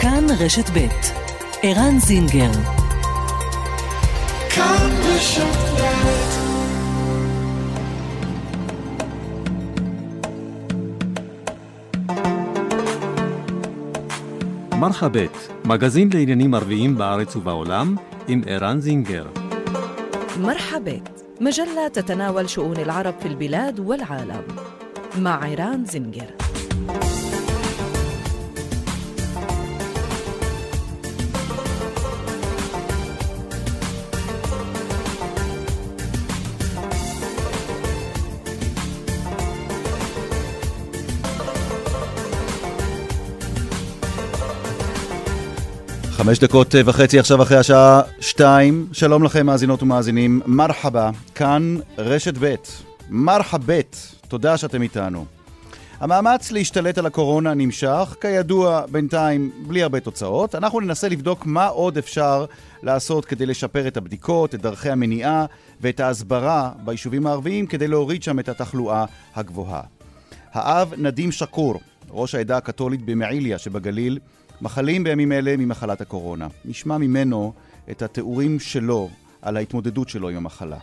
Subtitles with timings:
[0.00, 0.88] כאן רשת ב'
[1.62, 2.50] ערן זינגר
[4.50, 5.66] כאן רשת
[14.80, 17.96] מרחבת, מגזין לעניינים ערביים בארץ ובעולם,
[18.28, 19.26] עם ערן זינגר.
[20.40, 24.42] مرحبت مجلة تتناول شؤون العرب في البلاد والعالم
[25.18, 26.39] مع عيران زنجر
[46.23, 48.87] חמש דקות וחצי עכשיו אחרי השעה שתיים.
[48.91, 50.41] שלום לכם, מאזינות ומאזינים.
[50.45, 52.55] מרחבה, כאן רשת ב'.
[53.09, 53.97] מרחבת,
[54.27, 55.25] תודה שאתם איתנו.
[55.99, 60.55] המאמץ להשתלט על הקורונה נמשך, כידוע, בינתיים בלי הרבה תוצאות.
[60.55, 62.45] אנחנו ננסה לבדוק מה עוד אפשר
[62.83, 65.45] לעשות כדי לשפר את הבדיקות, את דרכי המניעה
[65.81, 69.05] ואת ההסברה ביישובים הערביים כדי להוריד שם את התחלואה
[69.35, 69.81] הגבוהה.
[70.53, 71.79] האב נדים שקור,
[72.11, 74.19] ראש העדה הקתולית במעיליה שבגליל,
[74.61, 76.47] מחלים בימים אלה ממחלת הקורונה.
[76.65, 77.53] נשמע ממנו
[77.91, 79.09] את התיאורים שלו
[79.41, 80.77] על ההתמודדות שלו עם המחלה.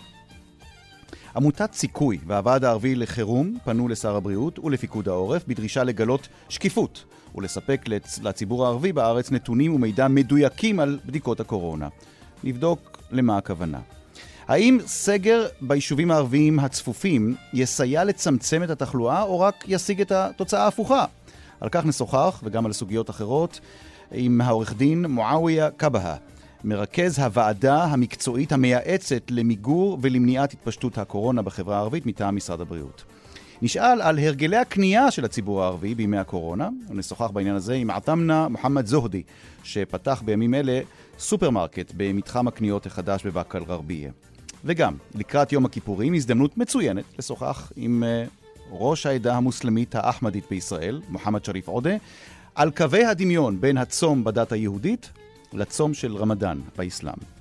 [1.37, 7.85] עמותת סיכוי והוועד הערבי לחירום פנו לשר הבריאות ולפיקוד העורף בדרישה לגלות שקיפות ולספק
[8.23, 11.89] לציבור הערבי בארץ נתונים ומידע מדויקים על בדיקות הקורונה.
[12.45, 13.81] נבדוק למה הכוונה.
[14.49, 21.05] האם סגר ביישובים הערביים הצפופים יסייע לצמצם את התחלואה או רק ישיג את התוצאה ההפוכה?
[21.61, 23.61] על כך נשוחח, וגם על סוגיות אחרות,
[24.13, 26.17] עם העורך דין מועאוויה קבהה,
[26.65, 33.05] מרכז הוועדה המקצועית המייעצת למיגור ולמניעת התפשטות הקורונה בחברה הערבית מטעם משרד הבריאות.
[33.63, 38.87] נשאל על הרגלי הקנייה של הציבור הערבי בימי הקורונה, ונשוחח בעניין הזה עם עתמנה מוחמד
[38.87, 39.23] זוהדי,
[39.63, 40.81] שפתח בימים אלה
[41.19, 44.11] סופרמרקט במתחם הקניות החדש בבאקה אל-גרבייה.
[44.65, 48.25] וגם, לקראת יום הכיפורים, הזדמנות מצוינת לשוחח עם אה,
[48.71, 51.97] ראש העדה המוסלמית האחמדית בישראל, מוחמד שריף עודה,
[52.55, 55.11] על קווי הדמיון בין הצום בדת היהודית
[55.53, 57.38] לצום של רמדאן באסלאם.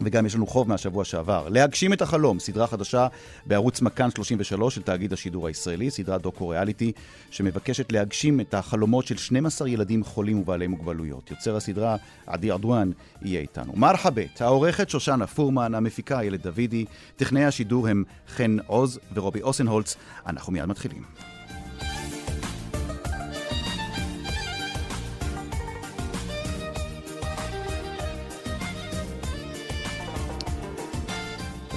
[0.00, 1.48] וגם יש לנו חוב מהשבוע שעבר.
[1.48, 3.06] להגשים את החלום, סדרה חדשה
[3.46, 6.92] בערוץ מכאן 33 של תאגיד השידור הישראלי, סדרה דוקו-ריאליטי,
[7.30, 11.30] שמבקשת להגשים את החלומות של 12 ילדים חולים ובעלי מוגבלויות.
[11.30, 11.96] יוצר הסדרה,
[12.26, 12.90] עדי ארדואן,
[13.22, 13.72] יהיה איתנו.
[13.76, 16.84] מרחבת, העורכת שושנה פורמן, המפיקה איילת דוידי,
[17.16, 19.96] טכנאי השידור הם חן עוז ורובי אוסנהולץ.
[20.26, 21.29] אנחנו מיד מתחילים.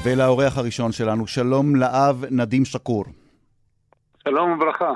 [0.05, 3.05] ולאורח הראשון שלנו, שלום לאב נדים שקור.
[4.23, 4.93] שלום וברכה.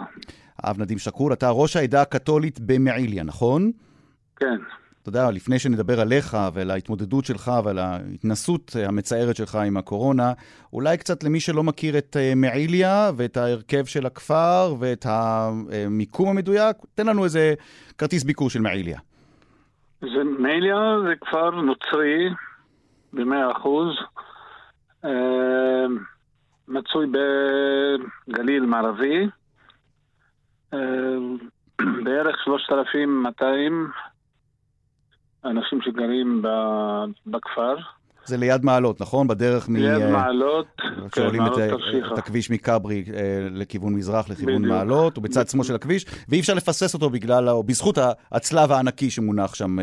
[0.66, 3.72] אב נדים שקור, אתה ראש העדה הקתולית במעיליה, נכון?
[4.36, 4.58] כן.
[5.02, 10.34] אתה יודע, לפני שנדבר עליך ועל ההתמודדות שלך ועל ההתנסות המצערת שלך עם הקורונה,
[10.74, 16.78] אולי קצת למי שלא מכיר את אה, מעיליה ואת ההרכב של הכפר ואת המיקום המדויק,
[16.96, 17.54] תן לנו איזה
[17.98, 19.00] כרטיס ביקור של מעיליה.
[20.02, 20.76] זה, מעיליה
[21.08, 22.30] זה כפר נוצרי
[23.14, 23.96] במאה אחוז.
[25.06, 25.86] אה,
[26.68, 27.06] מצוי
[28.28, 29.28] בגליל מערבי,
[30.74, 30.80] אה,
[32.04, 33.92] בערך 3,200
[35.46, 36.42] אנשים שגרים
[37.28, 37.76] בכפר.
[38.26, 39.28] זה ליד מעלות, נכון?
[39.28, 39.76] בדרך מ...
[39.76, 40.68] ליד מעלות,
[41.12, 42.14] כן, מעלות תרשיחא.
[42.14, 44.74] את הכביש מכברי אה, לכיוון מזרח, לכיוון בדיוק.
[44.74, 47.98] מעלות, הוא בצד שמאל של הכביש, ואי אפשר לפסס אותו בגלל, או בזכות
[48.32, 49.78] הצלב הענקי שמונח שם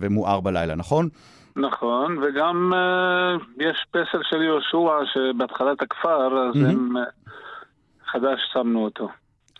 [0.00, 1.08] ומואר בלילה, נכון?
[1.56, 6.68] נכון, וגם uh, יש פסל של יהושע שבהתחלת הכפר, אז mm-hmm.
[6.68, 7.30] הם uh,
[8.12, 9.08] חדש שמנו אותו.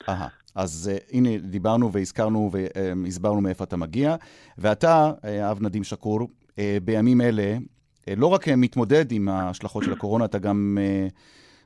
[0.09, 0.29] אהה.
[0.55, 4.17] אז uh, הנה, דיברנו והזכרנו והסברנו מאיפה אתה מגיע.
[4.59, 5.11] ואתה,
[5.51, 6.55] אב נדים שקור, uh,
[6.85, 11.13] בימים אלה, uh, לא רק מתמודד עם ההשלכות של הקורונה, אתה גם uh,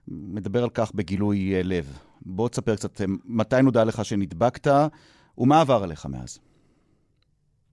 [0.09, 1.99] מדבר על כך בגילוי uh, לב.
[2.23, 4.73] בוא תספר קצת, מתי נודע לך שנדבקת,
[5.39, 6.39] ומה עבר עליך מאז?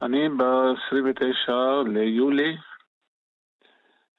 [0.05, 1.51] אני ב-29
[1.93, 2.57] ליולי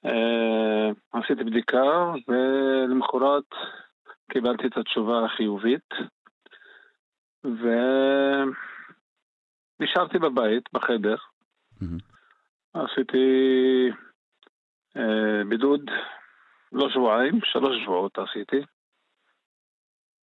[0.05, 3.45] אה, עשיתי בדיקה ולמחרת
[4.33, 5.89] קיבלתי את התשובה החיובית
[9.81, 11.17] ונשארתי בבית, בחדר.
[11.17, 12.03] Mm-hmm.
[12.75, 13.27] עשיתי
[14.97, 15.91] אה, בידוד
[16.73, 18.61] לא שבועיים, שלוש שבועות עשיתי.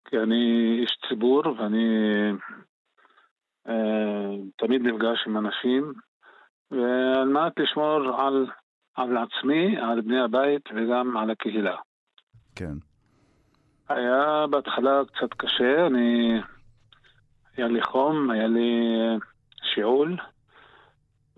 [0.05, 1.87] כי אני איש ציבור ואני
[4.57, 5.93] תמיד נפגש עם אנשים,
[6.71, 8.47] ועל מנת לשמור על,
[8.95, 11.75] על עצמי, על בני הבית וגם על הקהילה.
[12.55, 12.73] כן.
[13.89, 16.39] היה בהתחלה קצת קשה, אני...
[17.57, 18.97] היה לי חום, היה לי
[19.73, 20.17] שיעול,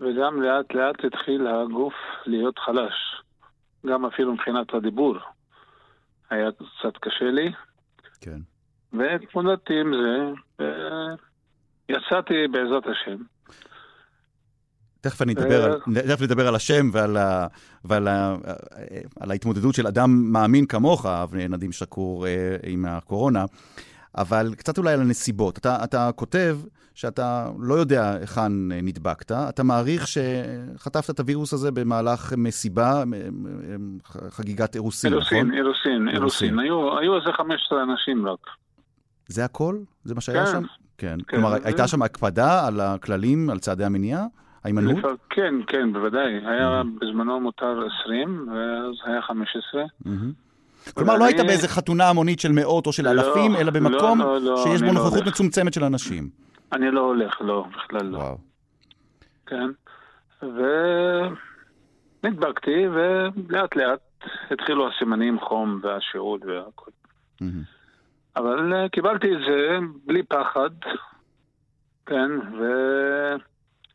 [0.00, 1.94] וגם לאט לאט התחיל הגוף
[2.26, 3.22] להיות חלש,
[3.86, 5.16] גם אפילו מבחינת הדיבור.
[6.30, 7.52] היה קצת קשה לי,
[8.20, 8.38] כן.
[8.92, 10.32] והתמודדתי עם זה,
[11.92, 13.16] ויצאתי בעזרת השם.
[15.00, 17.46] תכף אני אדבר, על, תכף נדבר על השם ועל, ה,
[17.84, 18.36] ועל ה,
[19.20, 23.44] על ההתמודדות של אדם מאמין כמוך, נדים שקור, אה, עם הקורונה,
[24.18, 25.58] אבל קצת אולי על הנסיבות.
[25.58, 26.58] אתה, אתה כותב
[26.94, 33.02] שאתה לא יודע היכן נדבקת, אתה מעריך שחטפת את הווירוס הזה במהלך מסיבה,
[34.28, 35.38] חגיגת אירוסין, נכון?
[35.38, 36.58] אירוסין, אירוסין, אירוסין.
[36.58, 38.46] היו, היו איזה 15 אנשים רק.
[39.28, 39.78] זה הכל?
[40.04, 40.52] זה מה שהיה כן.
[40.52, 40.62] שם?
[41.02, 41.16] כן.
[41.28, 41.36] כן.
[41.36, 41.58] כלומר, זה...
[41.64, 44.24] הייתה שם הקפדה על הכללים, על צעדי המניעה?
[44.64, 45.04] ההימנעות?
[45.30, 46.32] כן, כן, בוודאי.
[46.46, 49.82] היה בזמנו מותר 20, ואז היה 15.
[50.94, 54.40] כלומר, לא היית באיזה חתונה המונית של מאות או של לא, אלפים, אלא במקום לא,
[54.40, 56.28] לא, שיש בו נוכחות מצומצמת של אנשים.
[56.72, 58.18] אני לא הולך, לא, בכלל לא.
[58.18, 58.38] וואו.
[59.46, 59.70] כן.
[62.22, 64.00] ונדבקתי, ולאט לאט
[64.50, 66.90] התחילו הסימנים, חום והשיעול והכל.
[68.36, 70.70] אבל אה, קיבלתי את זה בלי פחד,
[72.06, 72.30] כן,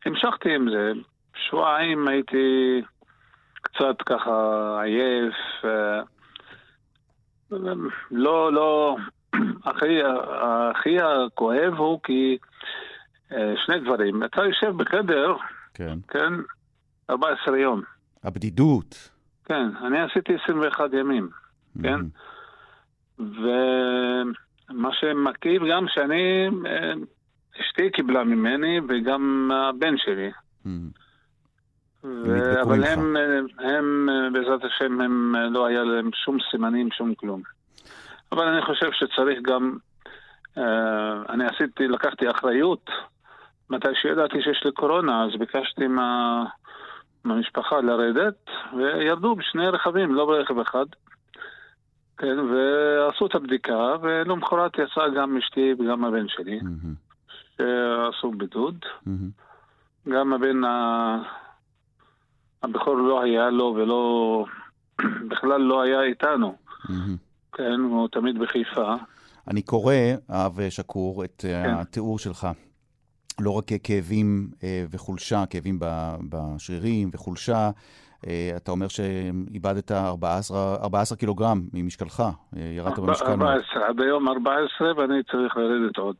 [0.04, 0.92] והמשכתי עם זה.
[1.34, 2.82] שבועיים הייתי
[3.54, 4.32] קצת ככה
[4.82, 6.02] עייף, אה,
[8.10, 8.96] לא, לא,
[9.64, 9.98] הכי,
[10.40, 12.38] הכי הכואב הוא כי
[13.32, 14.24] אה, שני דברים.
[14.24, 15.36] אתה יושב בחדר,
[15.74, 16.32] כן, כן
[17.10, 17.82] 14 יום.
[18.24, 19.10] הבדידות.
[19.44, 21.28] כן, אני עשיתי 21 ימים,
[21.82, 22.00] כן?
[23.18, 26.92] ומה שמכאיב גם שאני, אה,
[27.60, 30.30] אשתי קיבלה ממני וגם הבן שלי.
[32.04, 32.62] ו...
[32.62, 33.16] אבל הם,
[33.58, 37.42] הם, בעזרת השם, הם לא היה להם שום סימנים, שום כלום.
[38.32, 39.76] אבל אני חושב שצריך גם,
[40.58, 42.90] אה, אני עשיתי, לקחתי אחריות.
[43.70, 46.44] מתי שידעתי שיש לי קורונה, אז ביקשתי מה,
[47.24, 50.86] מהמשפחה לרדת, וירדו בשני רכבים, לא ברכב אחד.
[52.18, 56.60] כן, ועשו את הבדיקה, ולמחרת יצא גם אשתי וגם הבן שלי,
[57.56, 58.84] שעשו בידוד.
[60.08, 60.60] גם הבן
[62.62, 64.44] הבכור לא היה לו ולא,
[65.30, 66.56] בכלל לא היה איתנו.
[67.52, 68.94] כן, הוא תמיד בחיפה.
[69.48, 69.94] אני קורא,
[70.30, 71.74] אב שקור, את אה, כן.
[71.74, 72.48] התיאור שלך.
[73.40, 75.78] לא רק כאבים אה, וחולשה, כאבים
[76.28, 77.70] בשרירים וחולשה,
[78.56, 83.26] אתה אומר שאיבדת 14, 14 קילוגרם ממשקלך, אה, ירדת במשקל.
[83.26, 86.16] 14, עד היום 14 ואני צריך לרדת עוד.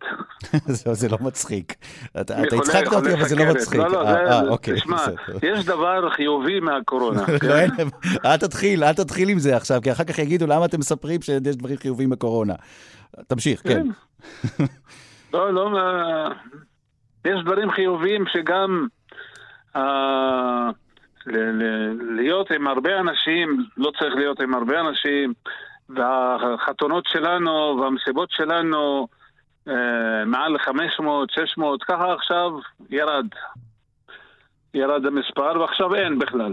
[1.00, 1.74] זה לא מצחיק.
[2.20, 3.80] אתה הצחקת אותי, אבל זה לא מצחיק.
[3.80, 4.96] לא, לא, אוקיי, תשמע,
[5.42, 7.24] יש דבר חיובי מהקורונה.
[7.40, 7.68] כן?
[8.24, 11.56] אל תתחיל, אל תתחיל עם זה עכשיו, כי אחר כך יגידו למה אתם מספרים שיש
[11.56, 12.54] דברים חיוביים בקורונה.
[13.26, 13.86] תמשיך, כן.
[15.32, 15.70] לא, לא,
[17.24, 18.86] יש דברים חיוביים שגם...
[22.16, 25.32] להיות עם הרבה אנשים, לא צריך להיות עם הרבה אנשים,
[25.88, 29.08] והחתונות שלנו והמסיבות שלנו
[29.68, 32.50] אה, מעל 500, 600, ככה עכשיו
[32.90, 33.26] ירד.
[34.74, 36.52] ירד המספר ועכשיו אין בכלל.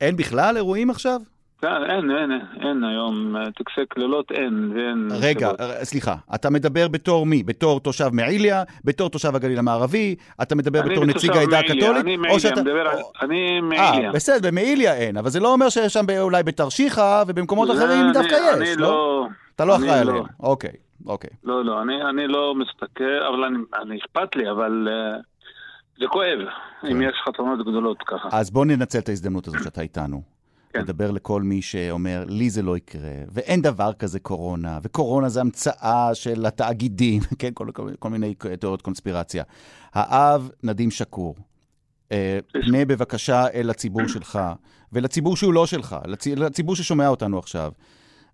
[0.00, 1.20] אין בכלל אירועים עכשיו?
[1.60, 5.08] כן, אין, אין, אין היום, טקסי כללות אין, ואין...
[5.22, 5.60] רגע, שבות.
[5.82, 7.42] סליחה, אתה מדבר בתור מי?
[7.42, 8.62] בתור תושב מעיליה?
[8.84, 10.14] בתור תושב הגליל המערבי?
[10.42, 12.04] אתה מדבר בתור נציג העדה הקתולית?
[12.04, 12.60] אני מעיליה, שאתה...
[12.60, 12.98] מדבר על...
[13.22, 14.08] אני מעיליה.
[14.08, 18.12] אה, בסדר, במעיליה אין, אבל זה לא אומר שיש שם אולי בתרשיחא ובמקומות אחרים אני,
[18.12, 18.88] דווקא אני יש, לא?
[18.88, 19.26] לא?
[19.56, 20.10] אתה לא אחראי לא.
[20.10, 20.72] עליהם, אוקיי,
[21.06, 21.30] אוקיי.
[21.44, 24.88] לא, לא, אני, אני לא מסתכל, אבל אני, אני אכפת לי, אבל...
[24.88, 25.22] Uh,
[26.00, 26.38] זה כואב,
[26.82, 26.88] כן.
[26.88, 28.28] אם יש חתונות גדולות ככה.
[28.32, 30.37] אז בוא ננצל את ההזדמנות הזאת שאתה איתנו.
[30.72, 30.80] כן.
[30.80, 36.14] לדבר לכל מי שאומר, לי זה לא יקרה, ואין דבר כזה קורונה, וקורונה זה המצאה
[36.14, 39.44] של התאגידים, כן, כל, כל, כל מיני תיאוריות קונספירציה.
[39.92, 41.34] האב, נדים שקור.
[42.12, 44.38] אה, פנה בבקשה אל הציבור שלך,
[44.92, 45.96] ולציבור שהוא לא שלך,
[46.36, 47.72] לציבור ששומע אותנו עכשיו.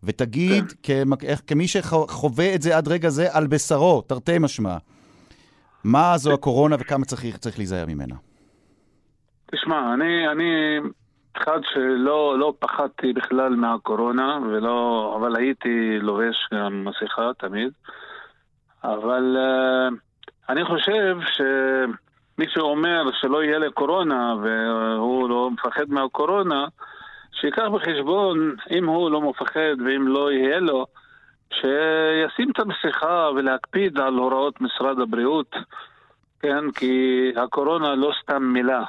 [0.02, 1.08] ותגיד, כן.
[1.46, 4.76] כמי שחווה את זה עד רגע זה על בשרו, תרתי משמע,
[5.84, 8.14] מה זו הקורונה וכמה צריך, צריך להיזהר ממנה?
[9.52, 10.44] תשמע, אני, אני
[11.36, 17.72] אחד שלא לא פחדתי בכלל מהקורונה, ולא, אבל הייתי לובש גם מסכה תמיד.
[18.84, 19.94] אבל uh,
[20.48, 26.66] אני חושב שמי שאומר שלא יהיה לקורונה והוא לא מפחד מהקורונה,
[27.32, 30.86] שיקח בחשבון, אם הוא לא מפחד ואם לא יהיה לו,
[31.50, 35.56] שישים את המסכה ולהקפיד על הוראות משרד הבריאות,
[36.40, 36.70] כן?
[36.70, 38.84] כי הקורונה לא סתם מילה.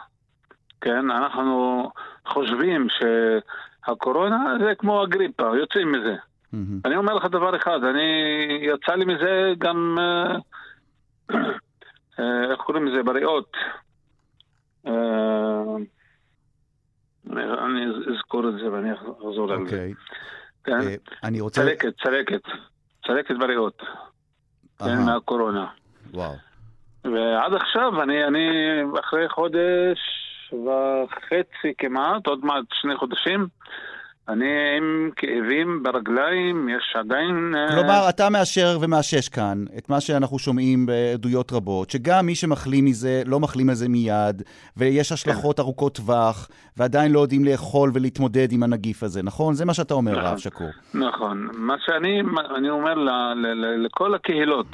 [0.85, 1.91] כן, אנחנו
[2.27, 6.15] חושבים שהקורונה זה כמו הגריפה, יוצאים מזה.
[6.15, 6.57] Mm-hmm.
[6.85, 8.01] אני אומר לך דבר אחד, אני,
[8.61, 11.35] יצא לי מזה גם uh,
[12.19, 13.03] אה, איך קוראים לזה?
[13.03, 13.51] בריאות.
[14.87, 15.75] אה,
[17.65, 19.75] אני אזכור את זה ואני אחזור על זה.
[19.75, 19.93] אוקיי.
[20.63, 20.79] כן?
[20.79, 21.61] אה, אני רוצה...
[21.61, 22.41] צלקת, צלקת.
[23.07, 23.81] צלקת בריאות.
[24.79, 25.67] כן, אהה, מהקורונה.
[26.11, 26.33] וואו.
[27.03, 28.47] ועד עכשיו, אני, אני
[28.99, 30.24] אחרי חודש
[30.63, 33.47] וחצי כמעט, עוד מעט שני חודשים,
[34.29, 34.45] אני
[34.77, 37.55] עם כאבים ברגליים, יש עדיין...
[37.55, 42.85] אה, כלומר, אתה מאשר ומאשש כאן את מה שאנחנו שומעים בעדויות רבות, שגם מי שמחלים
[42.85, 44.41] מזה, לא מחלים מזה מיד,
[44.77, 49.53] ויש השלכות ארוכות טווח, ועדיין לא יודעים לאכול ולהתמודד עם הנגיף הזה, נכון?
[49.53, 50.23] זה מה שאתה אומר, נכון.
[50.23, 50.67] רב שקור.
[50.93, 51.47] נכון.
[51.53, 52.21] מה שאני
[52.55, 54.67] אני אומר ל, ל, ל, לכל הקהילות,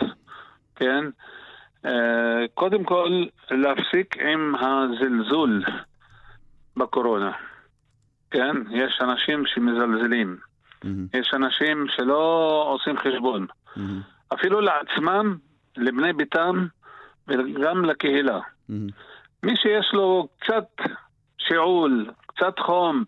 [0.75, 1.05] כן?
[1.85, 5.63] אה, קודם כל, להפסיק עם הזלזול
[6.77, 7.31] בקורונה.
[8.31, 8.55] כן?
[8.71, 10.37] יש אנשים שמזלזלים.
[10.83, 13.47] מהמם, יש אנשים שלא עושים חשבון.
[13.75, 14.01] מהמם,
[14.33, 15.37] אפילו לעצמם,
[15.77, 16.65] לבני ביתם
[17.27, 18.39] וגם לקהילה.
[18.69, 18.87] מהמם.
[19.43, 20.65] מי שיש לו קצת
[21.37, 23.03] שיעול, קצת חום,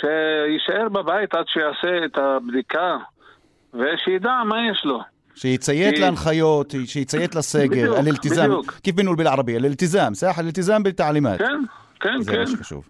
[0.00, 2.96] שיישאר בבית עד שיעשה את הבדיקה
[3.74, 5.00] ושידע מה יש לו.
[5.40, 8.44] שיציית להנחיות, שיציית לסגר, אל-אלתיזם.
[8.44, 8.72] בדיוק.
[8.82, 9.56] כיף בנו בערבית?
[9.56, 10.38] אל-אלתיזם, סח?
[10.38, 11.38] אל-אלתיזם בתעלימת.
[11.38, 11.60] כן,
[12.00, 12.44] כן, זה כן.
[12.44, 12.88] זה מה שחשוב.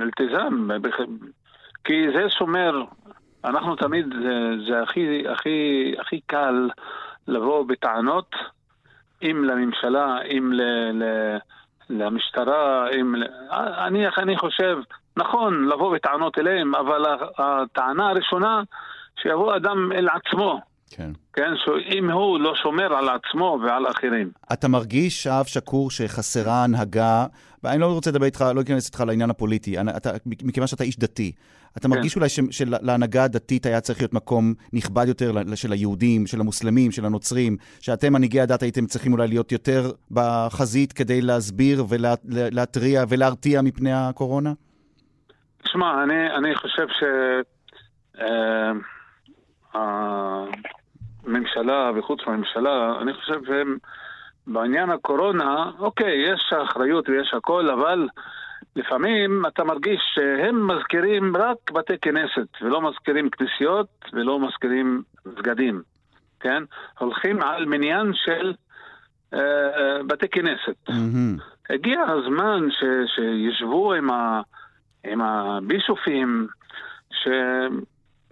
[0.00, 0.68] אלתיזם,
[1.84, 2.84] כי זה שומר,
[3.44, 6.70] אנחנו תמיד, זה, זה הכי, הכי, הכי קל
[7.28, 8.30] לבוא בטענות,
[9.22, 11.04] אם לממשלה, אם ל, ל,
[11.90, 13.14] למשטרה, אם...
[13.86, 14.78] אני, אני חושב,
[15.16, 17.02] נכון לבוא בטענות אליהם, אבל
[17.38, 18.62] הטענה הראשונה,
[19.22, 20.60] שיבוא אדם אל עצמו,
[20.96, 21.10] כן.
[21.32, 21.50] כן?
[21.64, 24.30] שאם הוא לא שומר על עצמו ועל אחרים.
[24.52, 27.26] אתה מרגיש, אב שקור, שחסרה הנהגה,
[27.64, 30.10] ואני לא רוצה לדבר איתך, לא אכנס איתך לעניין הפוליטי, אני- אתה,
[30.42, 31.32] מכיוון שאתה איש דתי,
[31.76, 36.40] אתה מרגיש אולי ש- שלהנהגה הדתית היה צריך להיות מקום נכבד יותר של היהודים, של
[36.40, 43.04] המוסלמים, של הנוצרים, שאתם, מנהיגי הדת, הייתם צריכים אולי להיות יותר בחזית כדי להסביר ולהתריע
[43.08, 44.52] ולהרתיע מפני הקורונה?
[45.64, 47.02] תשמע, אני, אני חושב ש...
[48.20, 48.72] אה,
[51.26, 53.76] הממשלה וחוץ מהממשלה, אני חושב שהם
[54.46, 58.08] בעניין הקורונה, אוקיי, יש אחריות ויש הכל, אבל
[58.76, 65.82] לפעמים אתה מרגיש שהם מזכירים רק בתי כנסת, ולא מזכירים כנסיות ולא מזכירים מסגדים,
[66.40, 66.62] כן?
[66.98, 68.54] הולכים על מניין של
[69.34, 70.76] אה, אה, בתי כנסת.
[70.88, 71.36] מהמם.
[71.70, 74.40] הגיע הזמן ש, שישבו עם, ה,
[75.04, 76.46] עם הבישופים,
[77.10, 77.28] ש,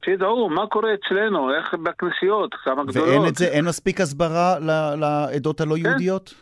[0.04, 3.08] שידעו מה קורה אצלנו, איך בכנסיות, כמה גדולות.
[3.08, 4.58] ואין את זה, אין מספיק הסברה
[4.96, 6.34] לעדות הלא יהודיות?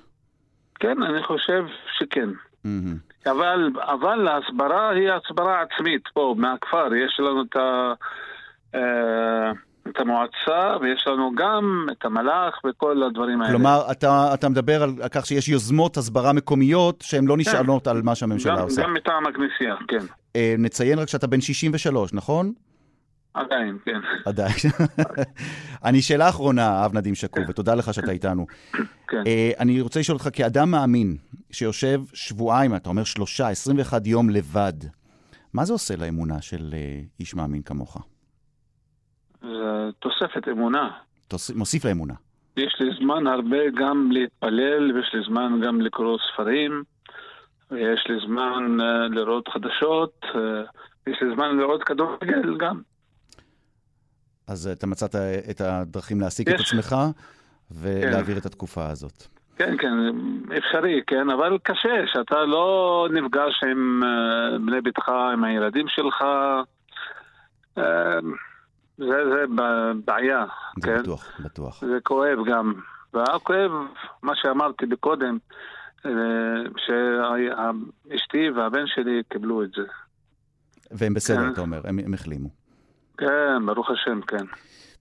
[0.81, 1.65] כן, אני חושב
[1.99, 2.29] שכן.
[2.65, 2.97] מהמם.
[3.27, 6.95] אבל, אבל ההסברה היא הסברה עצמית פה, מהכפר.
[6.95, 7.93] יש לנו את, ה,
[8.75, 9.51] אה,
[9.89, 13.53] את המועצה, ויש לנו גם את המלאך וכל הדברים האלה.
[13.53, 18.15] כלומר, אתה, אתה מדבר על כך שיש יוזמות הסברה מקומיות שהן לא נשענות על מה
[18.15, 18.83] שהממשלה גם, עושה.
[18.83, 20.07] גם מטעם הכנסייה, כן.
[20.37, 22.53] אה, נציין רק שאתה בן 63, נכון?
[23.41, 24.01] עדיין, כן.
[24.27, 24.53] עדיין.
[25.85, 28.47] אני שאלה אחרונה, אב נדים שקור, ותודה לך שאתה איתנו.
[29.09, 29.23] כן.
[29.27, 31.17] אה, אני רוצה לשאול אותך, כאדם מאמין,
[31.53, 34.73] שיושב שבועיים, אתה אומר שלושה, 21 יום לבד,
[35.55, 37.97] מה זה עושה לאמונה של אה, איש מאמין כמוך?
[39.43, 39.49] זה
[39.99, 40.91] תוספת אמונה.
[41.29, 42.15] תוס- מוסיף לאמונה.
[42.57, 46.83] יש לי זמן הרבה גם להתפלל, ויש לי זמן גם לקרוא ספרים,
[47.71, 50.37] ויש לי זמן uh, לראות חדשות, uh,
[51.11, 52.81] יש לי זמן לראות כדורגל גם.
[54.49, 55.15] אז אה, אתה מצאת
[55.51, 56.61] את הדרכים להעסיק את.
[56.61, 56.97] עצמך
[57.71, 59.27] ולהעביר את התקופה הזאת.
[59.57, 59.95] כן, כן,
[60.59, 66.25] אפשרי, כן, אבל קשה שאתה לא נפגש עם uh, בני ביתך, עם הילדים שלך.
[68.99, 69.45] זה, זה
[70.05, 70.45] בעיה,
[70.81, 71.03] זה כן?
[71.03, 71.81] בטוח, בטוח.
[71.81, 72.73] זה כואב גם.
[73.15, 73.71] והכואב,
[74.23, 75.39] מה שאמרתי בקודם,
[76.07, 76.11] אה,
[76.77, 79.83] שאשתי והבן שלי קיבלו את זה.
[80.91, 81.53] והם בסדר, כן.
[81.53, 82.49] אתה אומר, הם הם החלימו.
[83.19, 84.45] כן, ברוך השם, כן.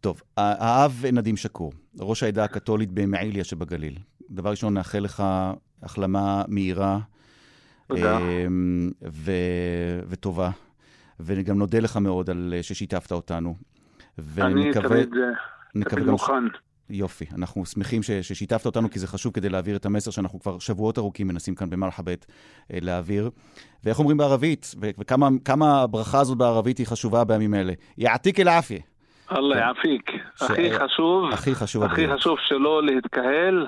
[0.02, 3.98] טוב, האב נדים שקור, ראש העדה הקתולית במעיליה שבגליל.
[4.30, 5.24] דבר ראשון, נאחל לך
[5.84, 7.00] החלמה מהירה
[7.88, 8.18] תודה.
[8.18, 9.32] אמ, ו...
[10.10, 10.50] וטובה,
[11.20, 13.56] וגם נודה לך מאוד על ששיתפת אותנו.
[14.20, 15.30] אני ונקווה תמיד, אה,
[15.76, 16.12] נקווה תמיד גם.
[16.12, 16.44] מוכן.
[16.90, 18.12] יופי, אנחנו שמחים ש...
[18.12, 21.70] ששיתפת אותנו, כי זה חשוב כדי להעביר את המסר שאנחנו כבר שבועות ארוכים מנסים כאן
[21.70, 22.26] במרחבת
[22.74, 23.30] אה, להעביר.
[23.84, 24.76] ואיך אומרים בערבית.
[25.00, 27.74] וכמה כמה הברכה הזאת בערבית היא חשובה בימים אלה.
[27.98, 28.80] יעתיק אל-עפיה.
[29.32, 30.12] אללה יעפיק.
[30.36, 32.08] ש- הכי חשוב, הכי חשוב הכי.
[32.14, 33.68] חשוב שלא להתקהל,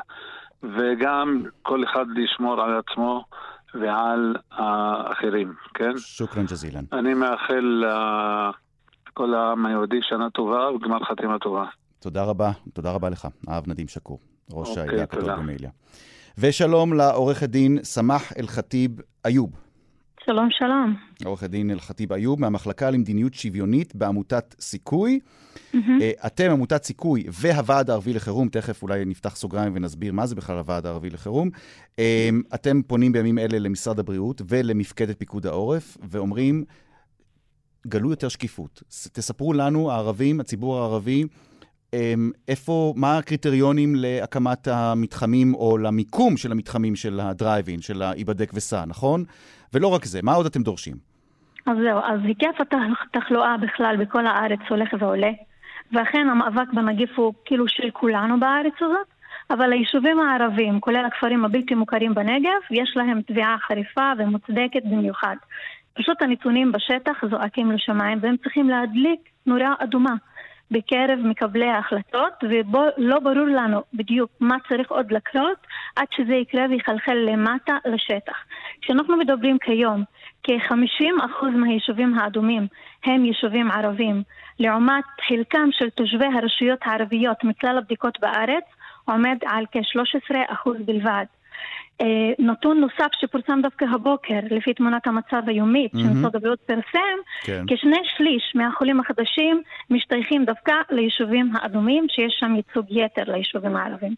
[0.64, 3.24] וגם כל אחד לשמור על עצמו
[3.74, 5.98] ועל האחרים, כן?
[5.98, 6.84] שוכרן ג'זילן.
[6.94, 7.84] אני מאחל
[9.08, 11.66] לכל העם היהודי שנה טובה וגמר חתימה טובה.
[12.00, 14.20] תודה רבה, תודה רבה לך, האב נדים שקור.
[14.52, 15.38] ראש אוקיי, העדה הקתולית.
[15.38, 15.70] במיליה.
[16.38, 18.92] ושלום לעורכת דין סמח אל-חטיב
[19.26, 19.52] איוב.
[20.26, 20.96] שלום, שלום.
[21.26, 25.20] עורכת דין אל-חטיב איוב מהמחלקה למדיניות שוויונית בעמותת סיכוי.
[25.76, 30.58] אה, אתם, עמותת סיכוי והוועד הערבי לחירום, תכף אולי נפתח סוגריים ונסביר מה זה בכלל
[30.58, 31.50] הוועד הערבי לחירום.
[32.00, 36.64] אה, אתם פונים בימים אלה למשרד הבריאות ולמפקדת פיקוד העורף ואומרים,
[37.88, 38.84] גלו יותר שקיפות.
[39.14, 41.26] תספרו לנו, הערבים, הציבור הערבי,
[42.48, 49.24] איפה, מה הקריטריונים להקמת המתחמים או למיקום של המתחמים של הדרייב-אין, של ההיבדק וסע, נכון?
[49.74, 50.96] ולא רק זה, מה עוד אתם דורשים?
[51.66, 52.58] אז זהו, אז היקף
[53.14, 55.32] התחלואה בכלל בכל הארץ הולך ועולה,
[55.92, 59.08] ואכן המאבק בנגיף הוא כאילו של כולנו בארץ הזאת,
[59.52, 65.36] אבל היישובים הערבים, כולל הכפרים הבלתי מוכרים בנגב, יש להם תביעה חריפה ומוצדקת במיוחד.
[65.94, 70.16] פשוט הנתונים בשטח זועקים לשמיים, והם צריכים להדליק נורה אדומה
[70.72, 75.58] בקרב מקבלי ההחלטות, ולא ברור לנו בדיוק מה צריך עוד לקרות
[75.96, 78.36] עד שזה יקרה ויחלחל למטה לשטח.
[78.82, 80.04] כשאנחנו מדברים כיום,
[80.44, 82.68] כ-50% מהיישובים האדומים
[83.06, 84.24] הם יישובים ערבים,
[84.60, 88.64] לעומת חלקם של תושבי הרשויות הערביות מכלל הבדיקות בארץ
[89.06, 91.26] עומד על כ-13% בלבד.
[92.02, 92.06] אה,
[92.40, 96.14] נתון נוסף שפורסם דווקא הבוקר, לפי תמונת המצב היומית מהמם.
[96.14, 97.64] שמשרד הבריאות פרסם, כן.
[97.68, 104.14] כשני שליש מהחולים החדשים משתייכים דווקא ליישובים האדומים, שיש שם ייצוג יתר ליישובים הערבים.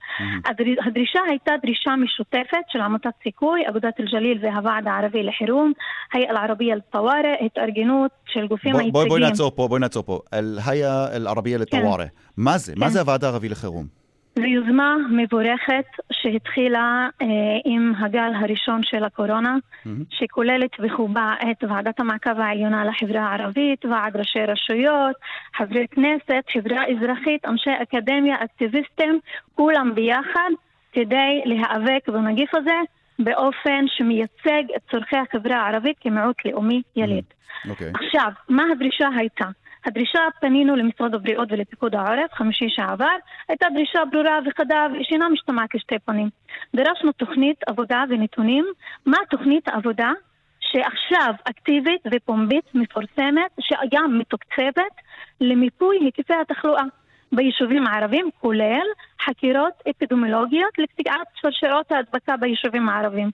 [0.46, 5.72] הדר- הדרישה הייתה דרישה משותפת של עמותת סיכוי, אגודת אל-ג'ליל והוועד הערבי לחירום,
[6.14, 9.20] היי אל-ערבייה אל-טווארה, התארגנות של גופים בואי בוא, בוא.
[9.20, 10.20] נעצור פה, בואי נעצור פה.
[10.34, 12.06] אל-היה אל-ערבייה לטווארה.
[12.38, 12.74] מה זה?
[12.78, 12.92] מה כן.
[12.92, 14.01] זה הוועד הערבי לחירום?
[14.42, 17.28] זו יוזמה מבורכת שהתחילה אה,
[17.66, 19.56] עם הגל הראשון של הקורונה,
[19.86, 20.04] מהמם.
[20.10, 25.16] שכוללת בחובה את ועדת המעקב העליונה לחברה הערבית, ועד ראשי רשויות,
[25.58, 29.20] חברי כנסת, חברה אזרחית, אנשי אקדמיה, אקטיביסטים,
[29.56, 30.50] כולם ביחד
[30.94, 32.78] כדי להיאבק בנגיף הזה
[33.20, 37.26] באופן שמייצג את צורכי החברה הערבית כמיעוט לאומי יליד.
[37.70, 37.92] אוקיי.
[37.94, 39.46] עכשיו, מה הדרישה הייתה?
[39.86, 43.16] הדרישה, פנינו למשרד הבריאות ולפיקוד העורף, חמישי שעבר,
[43.50, 46.30] הייתה דרישה ברורה וחדה ושאינה משתמעת לשתי פנים.
[46.76, 48.66] דרשנו תוכנית עבודה ונתונים,
[49.06, 50.12] מה תוכנית העבודה
[50.60, 54.96] שעכשיו אקטיבית ופומבית מפורסמת, שגם מתוקצבת
[55.42, 56.84] למיפוי היקפי התחלואה
[57.32, 58.86] ביישובים הערבים, כולל
[59.26, 63.32] חקירות אפידמיולוגיות לקטיעת שרשרות ההדבקה ביישובים הערבים.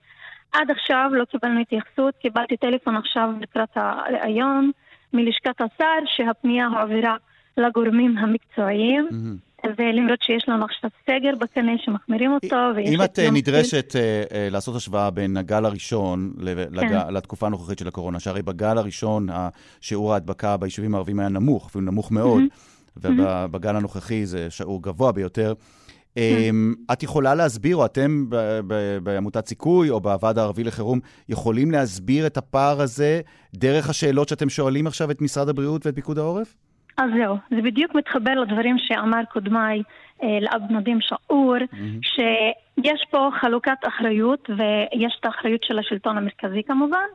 [0.54, 4.72] עד עכשיו לא קיבלנו התייחסות, קיבלתי טלפון עכשיו לקראת הראיון
[5.14, 7.16] מלשכת השר שהפנייה הועברה
[7.58, 9.48] לגורמים המקצועיים, מהמם.
[9.78, 14.48] ולמרות שיש לנו עכשיו סגר בקנה שמחמירים אותו, ויש אם את אה, נדרשת אה, אה,
[14.52, 16.34] לעשות השוואה בין הגל הראשון
[16.76, 17.14] כן.
[17.14, 19.28] לתקופה הנוכחית של הקורונה, שהרי בגל הראשון
[19.82, 22.44] שיעור ההדבקה ביישובים הערביים היה נמוך, אפילו נמוך מאוד,
[22.98, 25.54] ובגל הנוכחי זה שיעור גבוה ביותר.
[26.18, 28.26] אמ, את יכולה להסביר, או אתם
[29.04, 31.00] בעמותת סיכוי או בוועד הערבי לחירום,
[31.30, 33.22] יכולים להסביר את הפער הזה
[33.54, 36.56] דרך השאלות שאתם שואלים עכשיו את משרד הבריאות ואת פיקוד העורף?
[36.98, 39.84] אז זהו, זה בדיוק מתחבר לדברים שאמר קודמיי
[40.24, 41.56] אה, לאב נדים שאור,
[42.02, 47.08] שיש פה חלוקת אחריות, ויש את האחריות של השלטון המרכזי כמובן,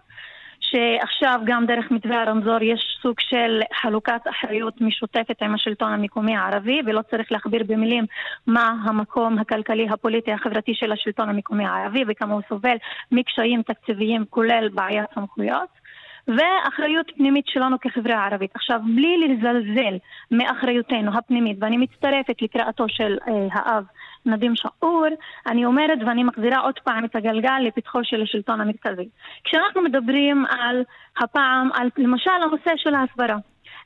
[0.73, 6.83] שעכשיו גם דרך מתווה הרמזור יש סוג של חלוקת אחריות משותפת עם השלטון המקומי הערבי,
[6.87, 8.05] ולא צריך להכביר במילים
[8.47, 12.77] מה המקום הכלכלי, הפוליטי, החברתי של השלטון המקומי הערבי, וכמה הוא סובל
[13.13, 15.82] מקשיים תקציביים, כולל בעיית סמכויות.
[16.29, 18.51] ואחריות פנימית שלנו כחברה ערבית.
[18.55, 19.97] עכשיו, בלי לזלזל
[20.31, 23.85] מאחריותנו הפנימית, ואני מצטרפת לקריאתו של אה, האב
[24.27, 25.07] נדים שאור,
[25.47, 29.09] אני אומרת ואני מחזירה עוד פעם את הגלגל לפתחו של השלטון המרכזי.
[29.45, 30.83] כשאנחנו מדברים על
[31.19, 33.37] הפעם, על למשל הנושא של ההסברה,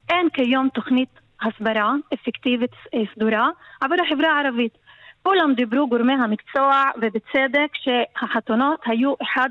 [0.08, 1.08] אין כיום תוכנית
[1.42, 3.48] הסברה אפקטיבית אה, סדורה
[3.80, 4.85] עבור החברה הערבית.
[5.26, 9.48] כולם דיברו גורמי המקצוע, ובצדק, שהחתונות היו אחד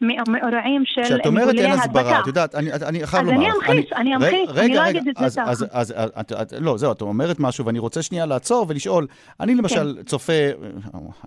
[0.00, 1.72] מאירועים של כשאת אומרת אין.
[1.72, 4.90] הסברה, את יודעת, אני, אני חייב אז לומר אני לך, אמחיש, אני אמחיש, אני לא
[4.90, 5.50] אגיד את זה אז, ככה.
[5.50, 9.06] אז, אז, אז את, את, לא, זהו, את אומרת משהו, ואני רוצה שנייה לעצור ולשאול.
[9.40, 10.02] אני למשל כן.
[10.02, 10.32] צופה,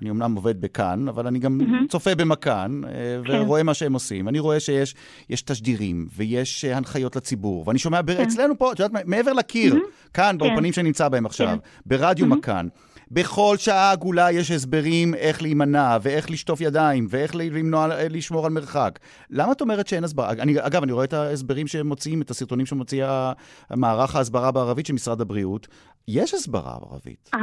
[0.01, 2.91] אני אמנם עובד בכאן, אבל אני גם צופה במכאן, אה,
[3.25, 3.41] כן.
[3.41, 4.27] ורואה מה שהם עושים.
[4.27, 4.95] אני רואה שיש
[5.29, 9.75] יש תשדירים, ויש אה, הנחיות לציבור, ואני שומע, ב- אצלנו פה, את יודעת, מעבר לקיר,
[10.13, 10.37] כאן, כן.
[10.37, 11.57] באולפנים שנמצא בהם עכשיו, כן.
[11.85, 12.67] ברדיו מכאן.
[13.13, 18.99] בכל שעה עגולה יש הסברים איך להימנע, ואיך לשטוף ידיים, ואיך למנוע, לשמור על מרחק.
[19.29, 20.31] למה את אומרת שאין הסברה?
[20.31, 23.05] אני, אגב, אני רואה את ההסברים שהם מוציאים, את הסרטונים שמוציא
[23.75, 25.67] מערך ההסברה בערבית של משרד הבריאות.
[26.07, 27.29] יש הסברה בערבית.
[27.33, 27.39] אז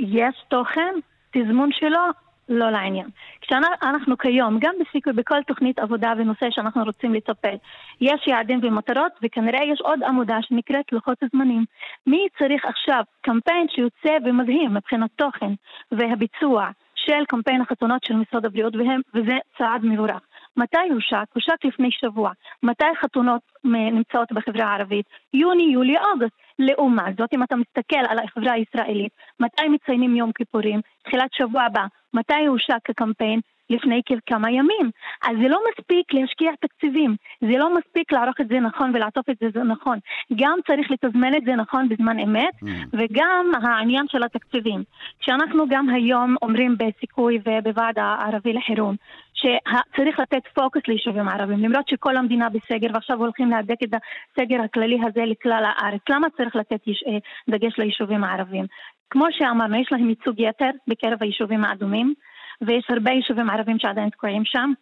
[0.00, 0.94] יש תוכן,
[1.32, 2.00] תזמון שלו,
[2.48, 3.06] לא לעניין.
[3.44, 7.56] שאנחנו כיום, גם בסיכוי, בכל תוכנית עבודה ונושא שאנחנו רוצים לטפל,
[8.00, 11.64] יש יעדים ומטרות, וכנראה יש עוד עמודה שנקראת לוחות זמנים.
[12.06, 15.52] מי צריך עכשיו קמפיין שיוצא ומדהים מבחינת תוכן
[15.92, 20.20] והביצוע של קמפיין החתונות של משרד הבריאות, והם, וזה צעד מבורך.
[20.56, 21.24] מתי הושק?
[21.34, 22.30] הושק לפני שבוע.
[22.62, 25.06] מתי חתונות נמצאות בחברה הערבית?
[25.34, 26.36] יוני, יולי, אוגוסט.
[26.58, 30.80] לעומת זאת, אם אתה מסתכל על החברה הישראלית, מתי מציינים יום כיפורים?
[31.02, 31.86] תחילת שבוע הבא.
[32.14, 33.40] מתי הושק הקמפיין?
[33.70, 34.90] לפני כמה ימים.
[35.22, 39.36] אז זה לא מספיק להשקיע תקציבים, זה לא מספיק לערוך את זה נכון ולעטוף את
[39.54, 39.98] זה נכון.
[40.36, 42.66] גם צריך לתזמן את זה נכון בזמן אמת, mm.
[42.92, 44.82] וגם העניין של התקציבים.
[45.20, 48.96] כשאנחנו גם היום אומרים בסיכוי ובוועד הערבי לחירום,
[49.34, 54.98] שצריך לתת פוקוס ליישובים ערבים, למרות שכל המדינה בסגר ועכשיו הולכים להדק את הסגר הכללי
[55.06, 56.00] הזה לכלל הארץ.
[56.10, 57.18] למה צריך לתת אה,
[57.50, 58.64] דגש ליישובים הערבים?
[59.10, 62.14] כמו שאמרנו, יש להם ייצוג יתר בקרב היישובים האדומים.
[62.60, 64.72] ויש הרבה יישובים ערבים שעדיין תקועים שם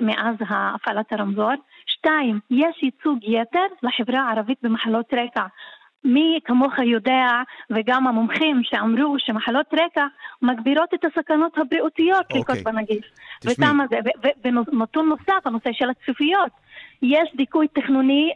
[0.00, 1.52] מאז הפעלת הרמזור.
[1.86, 5.46] שתיים, יש ייצוג יתר לחברה הערבית במחלות רקע.
[6.04, 7.26] מי כמוך יודע,
[7.70, 10.06] וגם המומחים שאמרו שמחלות רקע
[10.42, 12.36] מגבירות את הסכנות הבריאותיות okay.
[12.36, 12.72] ללקות אוקיי.
[12.72, 13.04] בנגיף.
[14.44, 16.52] ונתון נוסף, הנושא של הצפיפיות.
[17.02, 18.32] יש דיכוי תכנוני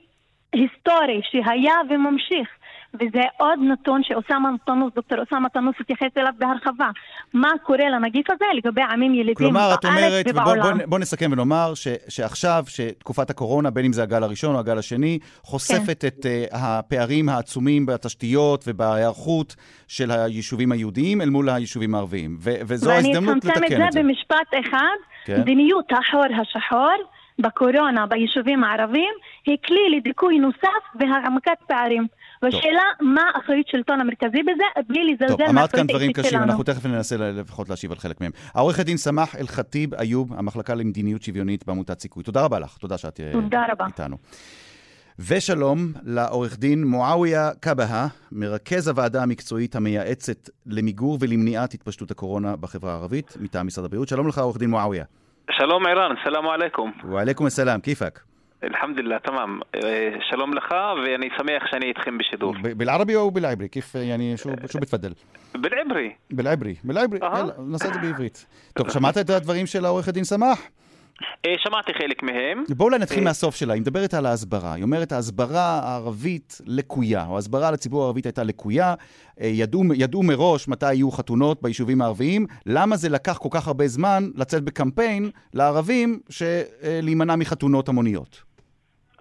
[0.53, 2.49] היסטורי שהיה וממשיך.
[2.95, 6.91] וזה עוד נתון שאוסאמה תנוס, דוקטור אוסאמה תנוס התייחס אליו בהרחבה.
[7.35, 9.79] מה קורה לנגיף הזה לגבי עמים ילידים בארץ
[10.27, 10.43] ובעולם.
[10.43, 14.55] כלומר, את אומרת, בוא נסכם ונאמר ש, שעכשיו, שתקופת הקורונה, בין אם זה הגל הראשון
[14.55, 16.07] או הגל השני, חושפת כן.
[16.07, 19.57] את uh, הפערים העצומים בתשתיות ובהיערכות
[19.89, 22.37] של היישובים היהודיים אל מול היישובים הערביים.
[22.41, 23.61] ו- וזו ההזדמנות לתקן את זה.
[23.61, 25.41] ואני אצמצם את זה במשפט אחד, כן.
[25.41, 26.97] מדיניות החור השחור.
[27.39, 29.15] בקורונה ביישובים הערבים
[29.47, 32.07] היא כלי לדיכוי נוסף והעמקת פערים.
[32.43, 36.45] והשאלה, מה אחריות שלטון המרכזי בזה, בלי לזלזל טוב, אמרת כאן דברים קשים, שלנו.
[36.45, 38.31] אנחנו תכף ננסה לפחות להשיב על חלק מהם.
[38.55, 42.23] העורכת דין סמח אל-ח'טיב איוב, המחלקה למדיניות שוויונית בעמותת סיכוי.
[42.23, 43.87] תודה רבה לך, תודה שאת אה, תודה רבה.
[43.87, 44.17] איתנו.
[45.19, 53.37] ושלום לעורך דין מועאוויה קבהה, מרכז הוועדה המקצועית המייעצת למיגור ולמניעת התפשטות הקורונה בחברה הערבית,
[53.41, 54.09] מטעם משרד הבריאות.
[54.09, 55.05] שלום לך, עורך דין מועאוויה.
[55.52, 56.92] שלום ערן, סלאם עליכום.
[57.12, 58.24] ועליכום א-סלאם, כיפאק?
[58.64, 59.60] الحمد تمام
[60.30, 62.54] שלום לך ואני שמח שאני איתכם בשידור.
[62.62, 65.14] بالعربي او بالعبري كيف يعني شو شو بتفضل؟
[65.56, 66.16] بالعبري.
[66.32, 68.46] بالعبري بالعبري يلا נעשה את זה בעברית.
[68.74, 70.60] טוב, שמעת את הדברים של העורך הדין סמח?
[71.47, 72.65] אה, שמעתי חלק מהם.
[72.69, 73.75] בואו אולי נתחיל אה, מהסוף שלה.
[73.75, 74.73] היא מדברת על ההסברה.
[74.73, 78.95] היא אומרת, ההסברה הערבית לקויה, או ההסברה לציבור הערבית הייתה לקויה.
[79.41, 82.47] אה, ידעו, ידעו מראש מתי יהיו חתונות ביישובים הערביים.
[82.67, 86.21] למה זה לקח כל כך הרבה זמן לצאת בקמפיין לערבים
[86.83, 88.52] להימנע מחתונות המוניות?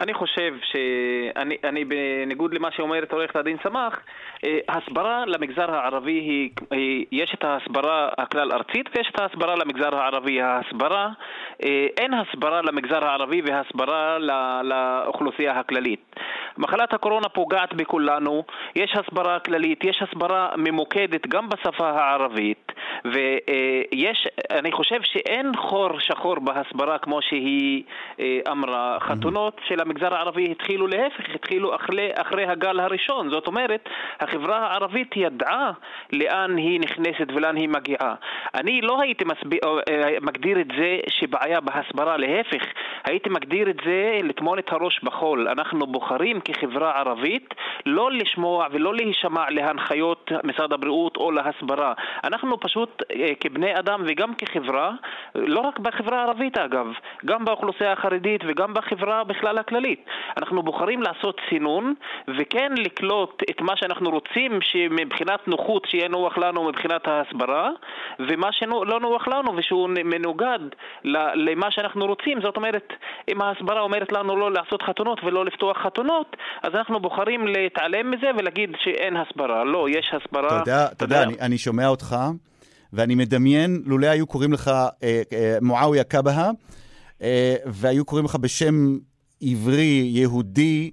[0.02, 4.00] אני חושב שאני אני בניגוד למה שאומרת עורכת הדין סמך,
[4.44, 9.96] אה, הסברה למגזר הערבי היא, היא, יש את ההסברה הכלל ארצית ויש את ההסברה למגזר
[9.96, 10.42] הערבי.
[10.42, 11.10] ההסברה,
[11.64, 14.18] אה, אין הסברה למגזר הערבי והסברה
[14.64, 16.16] לאוכלוסייה הכללית.
[16.58, 18.44] מחלת הקורונה פוגעת בכולנו,
[18.76, 22.72] יש הסברה כללית, יש הסברה ממוקדת גם בשפה הערבית
[23.06, 27.84] ויש, אני חושב שאין חור שחור בהסברה כמו שהיא
[28.20, 28.98] אה, אמרה.
[29.00, 33.30] חתונות של המגזר הערבי התחילו להפך, התחילו אחרי, אחרי הגל הראשון.
[33.30, 35.72] זאת אומרת, החברה הערבית ידעה
[36.14, 38.16] לאן היא נכנסת ולאן היא מגיעה.
[38.54, 39.54] אני לא הייתי מסב...
[39.90, 42.64] אה, מגדיר את זה שבעיה בהסברה, להפך,
[43.04, 45.48] הייתי מגדיר את זה לטמון את הראש בחול.
[45.48, 47.54] אנחנו בוחרים כחברה ערבית
[47.86, 51.94] לא לשמוע ולא להישמע להנחיות משרד הבריאות או להסברה.
[52.24, 54.92] אנחנו פשוט אה, כבני אדם וגם כחברה,
[55.36, 56.88] לא רק בחברה הערבית אגב,
[57.26, 59.81] גם באוכלוסייה החרדית וגם בחברה בכלל הכללית.
[60.38, 61.94] אנחנו בוחרים לעשות סינון
[62.38, 67.70] וכן לקלוט את מה שאנחנו רוצים שמבחינת נוחות שיהיה נוח לנו מבחינת ההסברה
[68.20, 70.60] ומה שלא נוח לנו ושהוא מנוגד
[71.36, 72.42] למה שאנחנו רוצים.
[72.42, 72.94] זאת אומרת,
[73.30, 78.28] אם ההסברה אומרת לנו לא לעשות חתונות ולא לפתוח חתונות, אז אנחנו בוחרים להתעלם מזה
[78.38, 79.64] ולהגיד שאין הסברה.
[79.64, 80.48] לא, יש הסברה.
[80.48, 82.16] אתה יודע, אתה יודע, אני, אני שומע אותך,
[82.94, 86.50] ואני מדמיין, לולא היו קוראים לך אה, אה, מועאוויה קבהה,
[87.22, 88.98] אה, והיו קוראים לך בשם
[89.42, 90.92] עברי, יהודי,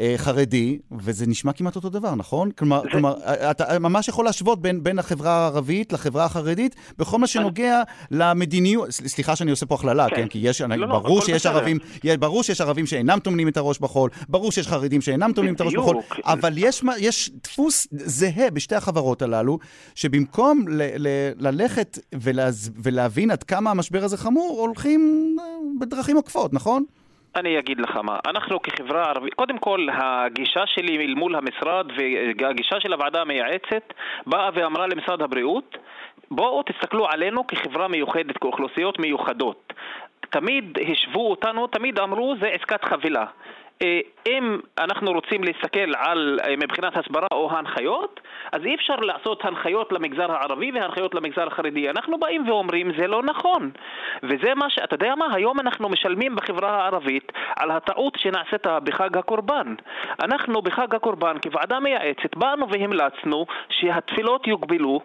[0.00, 2.50] אה, חרדי, וזה נשמע כמעט אותו דבר, נכון?
[2.50, 2.88] כלומר, זה...
[2.90, 3.14] כלומר
[3.50, 7.82] אתה ממש יכול להשוות בין, בין החברה הערבית לחברה החרדית בכל מה שנוגע.
[8.10, 10.16] למדיניות, סליחה שאני עושה פה הכללה, כן.
[10.16, 10.28] כן?
[10.28, 11.78] כי יש, לא, לא ברור לא, שיש ערבים,
[12.18, 15.74] ברור שיש ערבים שאינם טומנים את הראש בחול, ברור שיש חרדים שאינם טומנים את הראש
[15.74, 19.58] בחול, אבל יש, יש דפוס זהה בשתי החברות הללו,
[19.94, 25.44] שבמקום ל, ל, ללכת ולהז, ולהבין עד כמה המשבר הזה חמור, הולכים אה,
[25.80, 26.84] בדרכים עוקפות, נכון?
[27.36, 31.86] אני אגיד לך מה, אנחנו כחברה ערבית, קודם כל הגישה שלי אל מול המשרד
[32.38, 33.92] והגישה של הוועדה המייעצת
[34.26, 35.78] באה ואמרה למשרד הבריאות
[36.30, 39.72] בואו תסתכלו עלינו כחברה מיוחדת, כאוכלוסיות מיוחדות.
[40.30, 43.24] תמיד השוו אותנו, תמיד אמרו זה עסקת חבילה.
[43.82, 48.20] אה, אם אנחנו רוצים להסתכל על אה, מבחינת הסברה או הנחיות,
[48.52, 51.90] אז אי אפשר לעשות הנחיות למגזר הערבי והנחיות למגזר החרדי.
[51.90, 53.70] אנחנו באים ואומרים זה לא נכון.
[54.22, 54.78] וזה מה ש...
[54.84, 55.26] אתה יודע מה?
[55.34, 59.74] היום אנחנו משלמים בחברה הערבית על הטעות שנעשית בחג הקורבן.
[60.22, 65.00] אנחנו בחג הקורבן כוועדה מייעצת באנו והמלצנו שהתפילות יוגבלו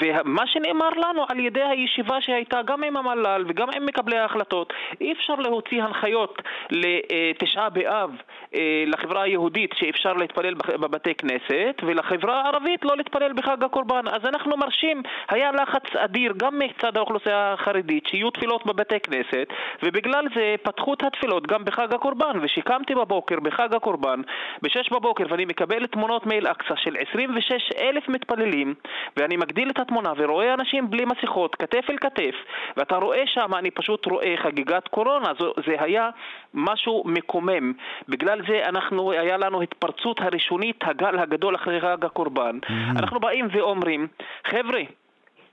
[0.00, 5.12] ומה שנאמר לנו על ידי הישיבה שהייתה גם עם המל"ל וגם עם מקבלי ההחלטות, אי
[5.12, 8.10] אפשר להוציא הנחיות לתשעה באב
[8.54, 14.08] אה, לחברה היהודית שאפשר להתפלל בבתי כנסת ולחברה הערבית לא להתפלל בחג הקורבן.
[14.08, 19.48] אז אנחנו מרשים, היה לחץ אדיר גם מצד האוכלוסייה החרדית שיהיו תפילות בבתי כנסת
[19.82, 24.20] ובגלל זה פתחו את התפילות גם בחג הקורבן ושיקמתי בבוקר בחג הקורבן
[24.62, 28.74] בשש בבוקר ואני מקבל תמונות מאל-אקצא של 26 אלף מתפללים
[29.16, 32.34] ואני מגדיל את התמונה ורואה אנשים בלי מסכות, כתף אל כתף,
[32.76, 36.10] ואתה רואה שם, אני פשוט רואה חגיגת קורונה, זו, זה היה
[36.54, 37.72] משהו מקומם.
[38.08, 42.58] בגלל זה אנחנו, היה לנו התפרצות הראשונית, הגל הגדול אחרי חג הקורבן.
[42.62, 42.98] Mm-hmm.
[42.98, 44.06] אנחנו באים ואומרים,
[44.44, 44.80] חבר'ה,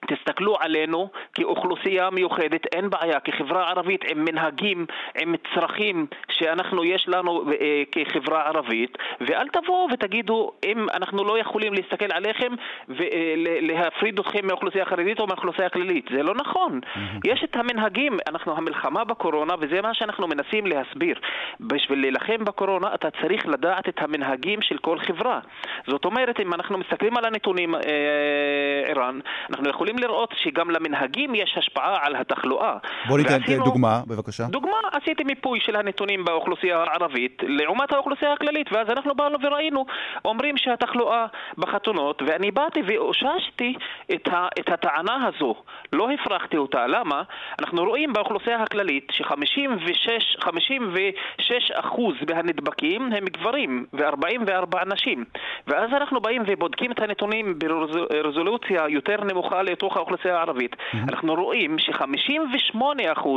[0.07, 4.85] תסתכלו עלינו כאוכלוסייה מיוחדת, אין בעיה, כחברה ערבית עם מנהגים,
[5.21, 11.73] עם צרכים שאנחנו, יש לנו אה, כחברה ערבית, ואל תבואו ותגידו אם אנחנו לא יכולים
[11.73, 12.53] להסתכל עליכם
[12.89, 16.05] ולהפריד אתכם מהאוכלוסייה החרדית או מהאוכלוסייה הכללית.
[16.11, 16.79] זה לא נכון.
[17.25, 21.19] יש את המנהגים, אנחנו המלחמה בקורונה, וזה מה שאנחנו מנסים להסביר.
[21.59, 25.39] בשביל להילחם בקורונה אתה צריך לדעת את המנהגים של כל חברה.
[25.87, 27.81] זאת אומרת, אם אנחנו מסתכלים על הנתונים, אה,
[28.87, 32.77] ערן, אנחנו יכולים יכולים לראות שגם למנהגים יש השפעה על התחלואה.
[33.07, 34.43] בוא ניתן ועשינו, דוגמה, בבקשה.
[34.43, 39.85] דוגמה, עשיתי מיפוי של הנתונים באוכלוסייה הערבית לעומת האוכלוסייה הכללית, ואז אנחנו באנו וראינו,
[40.25, 41.25] אומרים שהתחלואה
[41.57, 43.75] בחתונות, ואני באתי ואוששתי
[44.13, 45.55] את, ה, את הטענה הזו,
[45.93, 46.87] לא הפרחתי אותה.
[46.87, 47.23] למה?
[47.59, 55.25] אנחנו רואים באוכלוסייה הכללית ש-56% מהנדבקים הם גברים ו-44 נשים.
[55.67, 57.59] ואז אנחנו באים ובודקים את הנתונים
[58.09, 60.97] ברזולוציה יותר נמוכה לתוך האוכלוסייה הערבית, mm-hmm.
[61.09, 63.27] אנחנו רואים ש-58%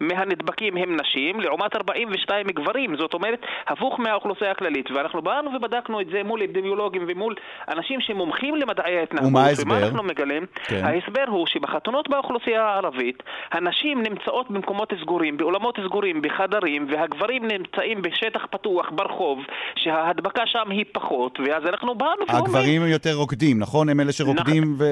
[0.00, 4.90] מהנדבקים הם נשים, לעומת 42 גברים, זאת אומרת, הפוך מהאוכלוסייה הכללית.
[4.90, 7.34] ואנחנו באנו ובדקנו את זה מול אפידמיולוגים ומול
[7.68, 9.30] אנשים שמומחים למדעי ההתנהגות.
[9.30, 9.74] ומה ההסבר?
[9.74, 10.46] ומה אנחנו מגלים?
[10.64, 10.84] כן.
[10.84, 13.22] ההסבר הוא שבחתונות באוכלוסייה הערבית,
[13.52, 19.38] הנשים נמצאות במקומות סגורים, באולמות סגורים, בחדרים, והגברים נמצאים בשטח פתוח, ברחוב,
[19.76, 22.44] שההדבקה שם היא פחות, ואז אנחנו באנו ואומרים...
[22.44, 23.88] הגברים הם יותר רוקדים, נכון?
[23.88, 24.86] הם אלה שרוקדים נכון.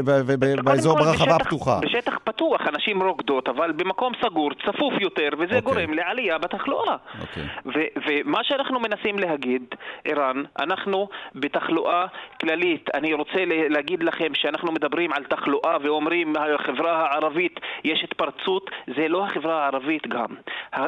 [0.93, 1.81] באזור ברחבה פתוחה.
[1.83, 5.57] בשטח פתוח אנשים רוקדות, אבל במקום סגור, צפוף יותר, וזה okay.
[5.57, 5.61] אוקיי.
[5.61, 6.97] גורם לעלייה בתחלואה.
[6.97, 7.39] Okay.
[7.67, 7.89] אוקיי.
[8.07, 9.63] ומה שאנחנו מנסים להגיד,
[10.05, 12.07] ערן, אנחנו בתחלואה
[12.41, 12.91] כללית.
[12.95, 19.27] אני רוצה להגיד לכם שאנחנו מדברים על תחלואה ואומרים החברה הערבית יש התפרצות, זה לא
[19.27, 20.27] החברה הערבית גם.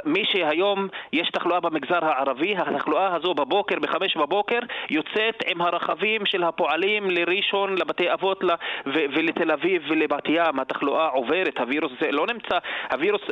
[0.04, 4.58] מי שהיום יש תחלואה במגזר הערבי, התחלואה הזו בבוקר, בחמש בבוקר,
[4.90, 8.44] יוצאת עם הרכבים של הפועלים לראשון, לבתי אבות
[8.86, 12.58] ולתל אביב ולבת ים, התחלואה עוברת, הווירוס זה לא נמצא,
[12.92, 13.22] הווירוס,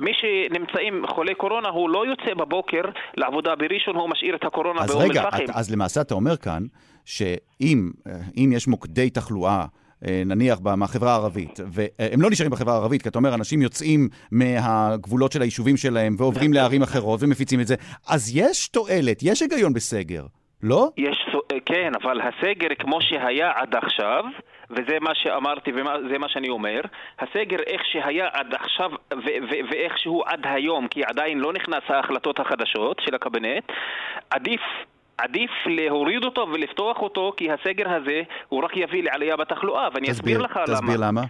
[0.00, 2.82] מי שנמצאים חולי קורונה הוא לא יוצא בבוקר
[3.16, 5.28] לעבודה בראשון, הוא משאיר את הקורונה באום אל-פחם.
[5.32, 6.62] אז רגע, אז למעשה אתה אומר כאן,
[7.04, 7.90] שאם
[8.36, 9.64] יש מוקדי תחלואה
[10.06, 15.32] אה, נניח מהחברה הערבית, והם לא נשארים בחברה הערבית, כי אתה אומר, אנשים יוצאים מהגבולות
[15.32, 17.74] של היישובים שלהם ועוברים לערים אחרות ומפיצים את זה,
[18.08, 20.26] אז יש תועלת, יש היגיון בסגר,
[20.62, 20.88] לא?
[20.96, 21.31] יש,
[21.66, 24.24] כן, אבל הסגר כמו שהיה עד עכשיו,
[24.70, 26.80] וזה מה שאמרתי וזה מה שאני אומר,
[27.18, 28.90] הסגר איך שהיה עד עכשיו
[29.70, 33.64] ואיך שהוא עד היום, כי עדיין לא נכנס ההחלטות החדשות של הקבינט,
[34.30, 34.60] עדיף
[35.18, 40.36] עדיף להוריד אותו ולפתוח אותו, כי הסגר הזה הוא רק יביא לעלייה בתחלואה, ואני תסביר,
[40.36, 40.80] אסביר לך תסביר למה.
[40.80, 41.22] תסביר למה.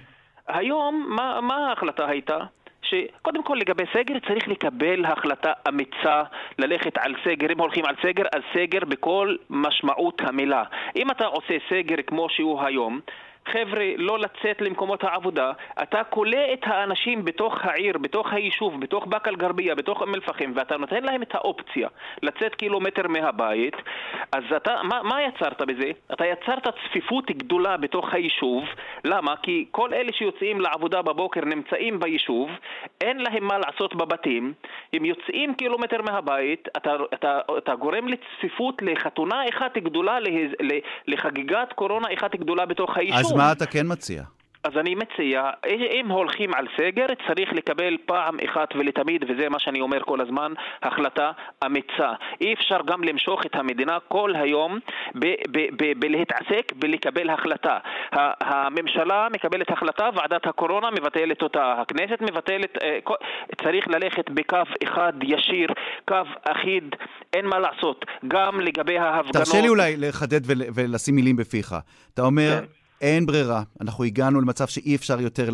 [0.49, 2.39] היום, מה, מה ההחלטה הייתה?
[2.83, 6.23] שקודם כל לגבי סגר צריך לקבל החלטה אמיצה
[6.59, 7.53] ללכת על סגר.
[7.53, 10.62] אם הולכים על סגר, אז סגר בכל משמעות המילה.
[10.97, 13.01] אם אתה עושה סגר כמו שהוא היום,
[13.48, 15.52] חבר'ה, לא לצאת למקומות העבודה,
[15.83, 20.76] אתה כולא את האנשים בתוך העיר, בתוך היישוב, בתוך באקה אל-גרבייה, בתוך אום אל-פחם, ואתה
[20.76, 21.88] נותן להם את האופציה
[22.22, 23.76] לצאת קילומטר מהבית,
[24.33, 25.90] אז אתה, מה, מה יצרת בזה?
[26.12, 28.64] אתה יצרת צפיפות גדולה בתוך היישוב,
[29.05, 29.35] למה?
[29.42, 32.50] כי כל אלה שיוצאים לעבודה בבוקר נמצאים ביישוב,
[33.00, 34.52] אין להם מה לעשות בבתים,
[34.92, 40.18] הם יוצאים קילומטר מהבית, אתה, אתה, אתה גורם לצפיפות לחתונה אחת גדולה,
[41.07, 43.32] לחגיגת קורונה אחת גדולה בתוך היישוב.
[43.33, 44.23] אז מה אתה כן מציע?
[44.64, 45.51] אז אני מציע,
[46.01, 50.53] אם הולכים על סגר, צריך לקבל פעם אחת ולתמיד, וזה מה שאני אומר כל הזמן,
[50.83, 51.31] החלטה
[51.66, 52.12] אמיצה.
[52.40, 54.79] אי אפשר גם למשוך את המדינה כל היום
[55.99, 57.79] בלהתעסק בלקבל החלטה.
[58.40, 62.99] הממשלה מקבלת החלטה, ועדת הקורונה מבטלת אותה, הכנסת מבטלת, אה,
[63.64, 65.68] צריך ללכת בקו אחד ישיר,
[66.09, 66.95] קו אחיד,
[67.33, 68.05] אין מה לעשות.
[68.29, 69.37] גם לגבי ההפגנות...
[69.37, 70.40] תרשה לי אולי לחדד
[70.75, 71.75] ולשים מילים בפיך.
[72.14, 72.61] אתה אומר...
[72.61, 72.82] כן.
[73.03, 73.62] אין ברירה.
[73.81, 75.49] אנחנו הגענו למצב שאי אפשר יותר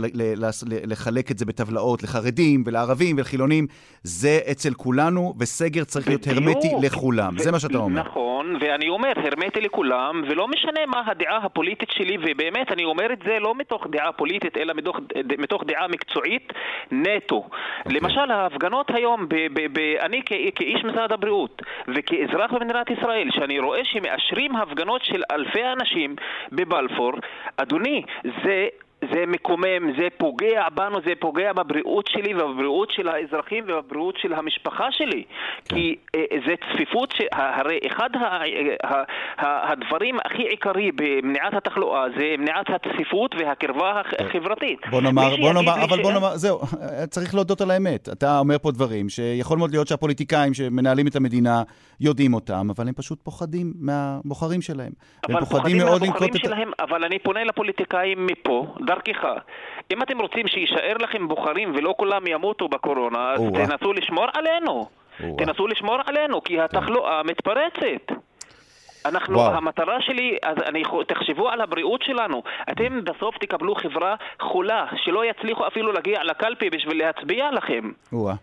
[0.87, 3.67] לחלק את זה בטבלאות לחרדים ולערבים ולחילונים.
[4.03, 7.39] זה אצל כולנו, וסגר צריך להיות הרמטי לכולם.
[7.39, 8.01] זה מה שאתה אומר.
[8.01, 13.19] נכון, ואני אומר, הרמטי לכולם, ולא משנה מה הדעה הפוליטית שלי, ובאמת, אני אומר את
[13.25, 14.97] זה לא מתוך דעה פוליטית, אלא מתוך,
[15.39, 16.53] מתוך דעה מקצועית
[16.93, 17.45] נטו.
[17.49, 17.57] Okay.
[17.85, 18.01] אוקיי.
[18.01, 23.59] למשל, ההפגנות היום, ב- ב- ב- אני כ- כאיש משרד הבריאות וכאזרח במדינת ישראל, שאני
[23.59, 26.17] רואה שמאשרים הפגנות של אלפי אנשים
[26.53, 27.13] בבלפור,
[27.57, 28.03] אדוני,
[28.45, 28.69] זה
[29.01, 34.87] זה מקומם, זה פוגע בנו, זה פוגע בבריאות שלי ובבריאות של האזרחים ובבריאות של המשפחה
[34.91, 35.25] שלי.
[35.65, 35.77] כן.
[35.77, 37.21] כי אה, זה צפיפות, ש...
[37.33, 38.43] הרי אחד ה...
[38.85, 39.03] ה...
[39.39, 39.73] ה...
[39.73, 44.79] הדברים הכי עיקרי במניעת התחלואה זה מניעת הצפיפות והקרבה החברתית.
[44.91, 46.01] בוא נאמר, בוא נאמר, אבל ש...
[46.01, 46.61] בוא נאמר, זהו,
[47.13, 48.09] צריך להודות על האמת.
[48.13, 51.63] אתה אומר פה דברים שיכול מאוד להיות שהפוליטיקאים שמנהלים את המדינה
[52.01, 54.93] יודעים אותם, אבל הם פשוט פוחדים מהבוחרים שלהם.
[55.29, 56.81] אבל פוחדים מהבוחרים שלהם, את...
[56.81, 58.67] אבל אני פונה לפוליטיקאים מפה.
[58.89, 59.25] דרכך.
[59.93, 64.89] אם אתם רוצים שיישאר לכם בוחרים ולא כולם ימותו בקורונה, אז תנסו לשמור עלינו.
[65.39, 68.13] תנסו לשמור עלינו, כי התחלואה מתפרצת.
[69.07, 69.55] אנחנו, וואו.
[69.55, 72.43] המטרה שלי, אז אני, תחשבו על הבריאות שלנו.
[72.73, 77.91] אתם בסוף תקבלו חברה חולה, שלא יצליחו אפילו להגיע לקלפי בשביל להצביע לכם.
[78.13, 78.35] וואו.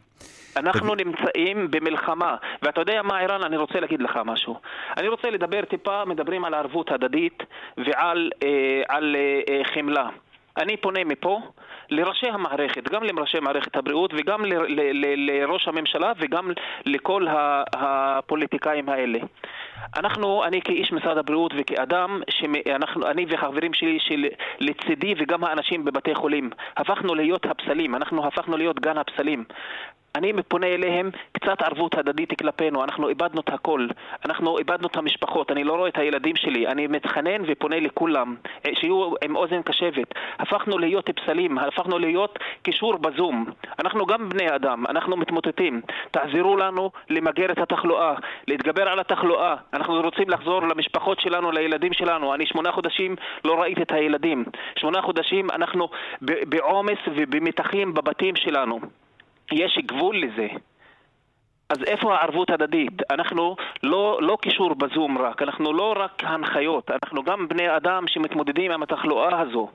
[0.58, 0.96] אנחנו.
[0.96, 4.60] נמצאים במלחמה, ואתה יודע מה, ערן, אני רוצה להגיד לך משהו.
[4.98, 7.44] אני רוצה לדבר טיפה, מדברים על ערבות הדדית
[7.78, 10.10] ועל אה, על, אה, אה חמלה.
[10.58, 11.42] אני פונה מפה
[11.90, 14.42] לראשי המערכת, גם לראשי מערכת הבריאות וגם
[15.28, 16.52] לראש הממשלה וגם
[16.86, 17.28] לכל
[17.74, 19.20] הפוליטיקאים האלה.
[19.98, 26.50] אנחנו, אני כאיש משרד הבריאות וכאדם, שאנחנו, אני והחברים שלי שלצידי וגם האנשים בבתי חולים,
[26.78, 29.44] הפכנו להיות הפסלים, אנחנו הפכנו להיות גן הפסלים.
[30.16, 33.88] אני פונה אליהם קצת ערבות הדדית כלפינו, אנחנו איבדנו את הכל,
[34.26, 38.72] אנחנו איבדנו את המשפחות, אני לא רואה את הילדים שלי, אני מתחנן ופונה לכולם, אה,
[38.76, 40.14] שיהיו עם אוזן קשבת.
[40.40, 43.46] הפכנו להיות פסלים, הפכנו להיות קישור בזום.
[43.80, 45.82] אנחנו גם בני אדם, אנחנו מתמוטטים.
[46.12, 48.14] תעזרו לנו למגר את התחלואה,
[48.48, 49.56] להתגבר על התחלואה.
[49.74, 52.34] אנחנו רוצים לחזור למשפחות שלנו, לילדים שלנו.
[52.34, 54.44] אני שמונה חודשים לא ראיתי את הילדים.
[54.76, 55.90] שמונה חודשים אנחנו
[56.22, 59.05] בעומס ובמתחים בבתים שלנו.
[59.52, 60.48] יש גבול לזה.
[61.70, 62.94] אז איפה הערבות הדדית?
[63.12, 68.72] אנחנו לא, לא קישור בזום רק, אנחנו לא רק הנחיות, אנחנו גם בני אדם שמתמודדים
[68.72, 69.70] עם התחלואה הזו.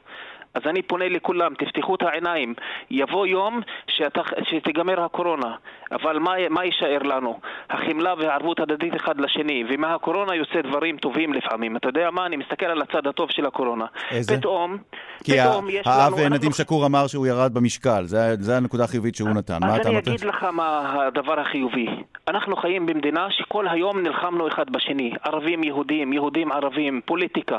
[0.54, 2.54] אז אני פונה לכולם, תפתחו את העיניים.
[2.90, 5.54] יבוא יום שת, שתיגמר הקורונה,
[5.92, 7.40] אבל מה, מה יישאר לנו?
[7.70, 11.76] החמלה והערבות הדדית אחד לשני, ומהקורונה יוצא דברים טובים לפעמים.
[11.76, 12.26] אתה יודע מה?
[12.26, 13.84] אני מסתכל על הצד הטוב של הקורונה.
[14.10, 14.36] איזה?
[14.36, 14.76] פתאום,
[15.24, 15.96] כי פתאום יש לנו...
[15.96, 16.52] האב נדים.
[16.52, 18.04] שקור אמר שהוא ירד במשקל,
[18.38, 19.58] זה הנקודה החיובית שהוא נתן.
[19.60, 19.96] מה אתה נותן?
[19.96, 21.86] אז אני אגיד לך מה הדבר החיובי.
[22.28, 25.12] אנחנו חיים במדינה שכל היום נלחמנו אחד בשני.
[25.24, 27.58] ערבים יהודים, יהודים ערבים, פוליטיקה.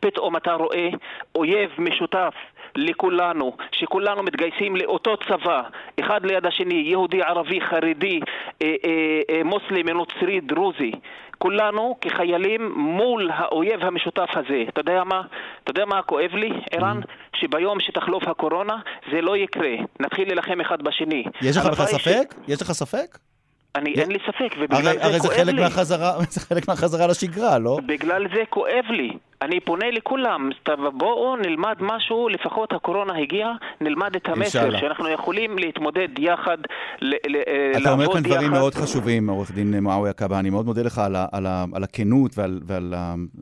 [0.00, 0.88] פתאום אתה רואה
[1.34, 2.21] אויב משותף
[2.76, 5.62] לכולנו, שכולנו מתגייסים לאותו צבא,
[6.00, 8.20] אחד ליד השני, יהודי, ערבי, חרדי,
[8.62, 10.92] אה, אה, אה, מוסלמי, נוצרי, דרוזי.
[11.38, 14.64] כולנו כחיילים מול האויב המשותף הזה.
[14.68, 15.22] אתה יודע מה?
[15.64, 17.00] אתה יודע מה כואב לי, ערן?
[17.02, 17.38] Mm-hmm.
[17.40, 18.76] שביום שתחלוף הקורונה
[19.12, 19.74] זה לא יקרה.
[20.00, 21.24] נתחיל להילחם אחד בשני.
[21.42, 22.34] יש לך בכלל ספק?
[22.46, 22.48] ש...
[22.48, 23.18] יש לך ספק?
[23.74, 25.60] אני, אין לי ספק, ובגלל הרי, זה הרי כואב זה חלק לי.
[25.60, 27.78] מהחזרה, זה חלק מהחזרה לשגרה, לא?
[27.86, 29.12] בגלל זה כואב לי.
[29.42, 30.50] אני פונה לכולם,
[30.94, 36.58] בואו נלמד משהו, לפחות הקורונה הגיעה, נלמד את המסר, שאנחנו יכולים להתמודד יחד,
[37.00, 37.80] לעבוד יחד.
[37.80, 41.16] אתה אומר כאן דברים מאוד חשובים, עורך דין מועאוויה קאבה, אני מאוד מודה לך על,
[41.32, 42.94] על, על הכנות ועל, ועל,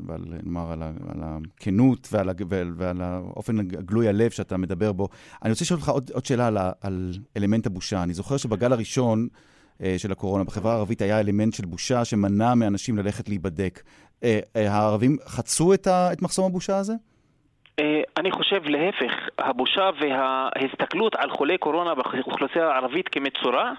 [0.06, 5.08] ועל, נאמר, על, על הכנות ועל, ועל, ועל האופן גלוי הלב שאתה מדבר בו.
[5.42, 8.02] אני רוצה לשאול אותך עוד, עוד שאלה על, על אלמנט הבושה.
[8.02, 9.49] אני זוכר שבגל הראשון, אה,
[9.98, 10.44] של הקורונה.
[10.44, 13.82] בחברה הערבית היה אלמנט של בושה שמנע מאנשים ללכת להיבדק.
[14.24, 16.92] אה, אה, הערבים חצו את מחסום הבושה הזה?
[18.18, 23.72] אני חושב להפך, הבושה וההסתכלות על חולי קורונה באוכלוסייה הערבית כמצורע,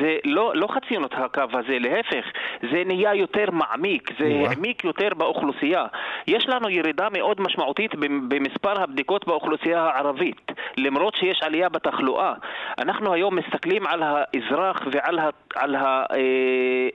[0.00, 2.24] זה לא, לא חצינו את הקו הזה, להפך,
[2.72, 5.86] זה נהיה יותר מעמיק, זה העמיק יותר באוכלוסייה.
[6.26, 7.94] יש לנו ירידה מאוד משמעותית
[8.28, 12.34] במספר הבדיקות באוכלוסייה הערבית, למרות שיש עלייה בתחלואה.
[12.78, 15.76] אנחנו היום מסתכלים על האזרח ועל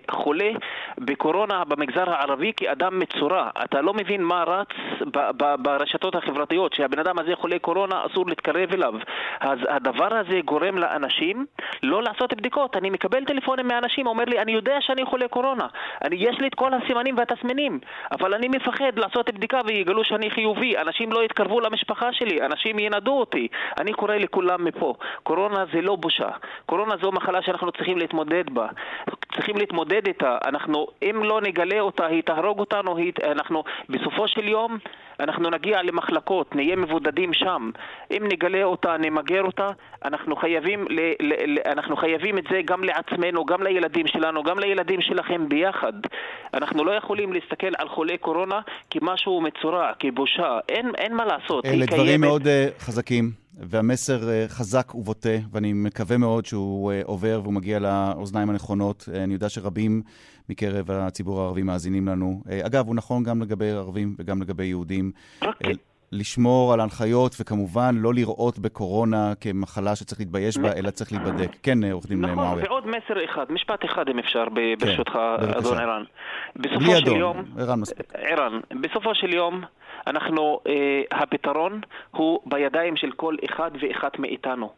[0.09, 0.55] החולה אה,
[0.97, 3.49] בקורונה במגזר הערבי כאדם מצורע.
[3.63, 4.67] אתה לא מבין מה רץ
[5.59, 6.38] ברשתות החברתיות,
[6.73, 8.93] שהבן אדם הזה חולה קורונה, אסור להתקרב אליו.
[9.39, 11.45] אז הדבר הזה גורם לאנשים
[11.83, 12.77] לא לעשות בדיקות.
[12.77, 15.67] אני מקבל טלפונים מאנשים, אומר לי, אני יודע שאני חולה קורונה.
[16.05, 17.79] אני, יש לי את כל הסימנים והתסמינים,
[18.11, 20.77] אבל אני מפחד לעשות בדיקה ויגלו שאני חיובי.
[20.77, 23.47] אנשים לא יתקרבו למשפחה שלי, אנשים ינדו אותי.
[23.77, 26.29] אני קורא לכולם מפה, קורונה זה לא בושה.
[26.65, 28.67] קורונה זו מחלה שאנחנו צריכים להתמודד בה.
[29.33, 30.37] צריכים להתמודד איתה.
[30.45, 34.77] אנחנו, אם לא נגלה אותה, היא תהרוג אותנו, היא, אנחנו, בסופו של יום,
[35.19, 37.71] אנחנו נגיע למחלקות, נהיה מבודדים שם.
[38.11, 39.67] אם נגלה אותה, נמגר אותה,
[40.05, 44.59] אנחנו חייבים, ל, ל, ל, אנחנו חייבים את זה גם לעצמנו, גם לילדים שלנו, גם
[44.59, 45.93] לילדים שלכם ביחד.
[46.53, 48.59] אנחנו לא יכולים להסתכל על חולי קורונה
[48.89, 50.59] כמשהו מצורע, כבושה.
[50.69, 51.65] אין, אין מה לעשות.
[51.65, 52.23] אלה דברים קיימת...
[52.27, 53.31] מאוד uh, חזקים.
[53.61, 59.09] והמסר uh, חזק ובוטה, ואני מקווה מאוד שהוא uh, עובר והוא מגיע לאוזניים הנכונות.
[59.23, 60.01] אני יודע שרבים
[60.49, 62.41] מקרב הציבור הערבי מאזינים לנו.
[62.45, 65.11] Uh, אגב, הוא נכון גם לגבי ערבים וגם לגבי יהודים.
[65.41, 65.73] אוקיי.
[65.73, 65.77] Uh,
[66.11, 71.51] לשמור על ההנחיות, וכמובן לא לראות בקורונה כמחלה שצריך להתבייש בה, אלא צריך להיבדק.
[71.63, 72.65] כן, עורך דין נכון, מועאוויה.
[72.65, 76.03] נכון, ועוד מסר אחד, משפט אחד אם אפשר, כן, ברשותך, כן, אדון ערן.
[76.55, 78.13] בלי אדון, ערן מספיק.
[78.15, 79.61] ערן, בסופו של יום,
[80.07, 81.81] אנחנו, אה, הפתרון
[82.11, 84.69] הוא בידיים של כל אחד ואחת מאיתנו.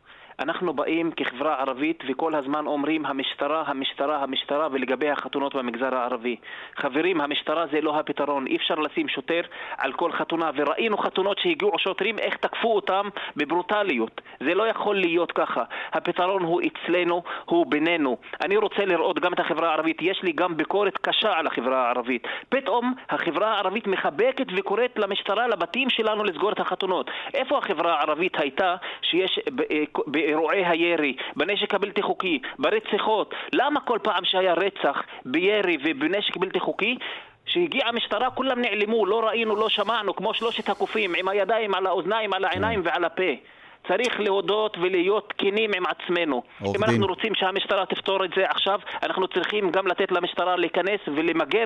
[0.42, 6.36] אנחנו באים כחברה ערבית וכל הזמן אומרים המשטרה, המשטרה, המשטרה ולגבי החתונות במגזר הערבי.
[6.76, 8.48] חברים, המשטרה זה לא הפתרון.
[8.48, 9.42] אי אפשר לשים שוטר
[9.78, 14.22] על כל חתונה וראינו חתונות שהגיעו שוטרים איך תקפו אותם בברוטליות.
[14.40, 15.64] זה לא יכול להיות ככה.
[15.94, 18.18] הפתרון הוא אצלנו, הוא בינינו.
[18.42, 19.98] אני רוצה לראות גם את החברה הערבית.
[20.02, 22.28] יש לי גם ביקורת קשה על החברה הערבית.
[22.50, 27.12] פתאום החברה הערבית מחבקת וקוראת למשטרה, לבתים שלנו לסגור את החתונות.
[27.34, 28.76] איפה החברה הערבית הייתה
[29.12, 29.40] שיש
[30.08, 33.34] באירועי הירי, בנשק הבלתי חוקי, ברציחות.
[33.54, 36.98] למה כל פעם שהיה רצח בירי ובנשק בלתי חוקי
[37.46, 42.34] כשהגיעה המשטרה כולם נעלמו, לא ראינו, לא שמענו, כמו שלושת הקופים, עם הידיים על האוזניים,
[42.34, 42.88] על העיניים כן.
[42.88, 43.32] ועל הפה.
[43.88, 46.44] צריך להודות ולהיות כנים עם עצמנו.
[46.62, 46.84] אם דין.
[46.84, 51.64] אנחנו רוצים שהמשטרה תפתור את זה עכשיו, אנחנו צריכים גם לתת למשטרה להיכנס ולמגר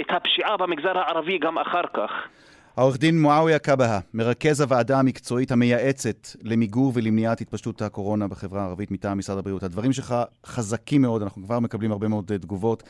[0.00, 2.28] את הפשיעה במגזר הערבי גם אחר כך.
[2.76, 9.18] העורך דין מועאוויה קבהה, מרכז הוועדה המקצועית המייעצת למיגור ולמניעת התפשטות הקורונה בחברה הערבית מטעם
[9.18, 9.62] משרד הבריאות.
[9.62, 10.14] הדברים שלך
[10.46, 12.82] חזקים מאוד, אנחנו כבר מקבלים הרבה מאוד אה, תגובות.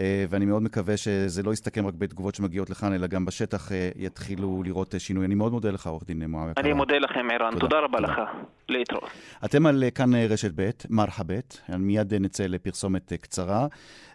[0.00, 3.90] אה, ואני מאוד מקווה שזה לא יסתכם רק בתגובות שמגיעות לכאן, אלא גם בשטח אה,
[3.96, 5.26] יתחילו לראות אה, שינוי.
[5.26, 6.54] אני מאוד מודה לך, עורך דין מועאוויה.
[6.58, 7.50] אני מודה לכם, ערן.
[7.50, 8.12] תודה, תודה רבה תודה.
[8.12, 8.20] לך.
[8.68, 9.04] להתראות.
[9.44, 11.60] אתם על כאן רשת ב', מרחבת.
[11.78, 13.66] מיד נצא לפרסומת קצרה,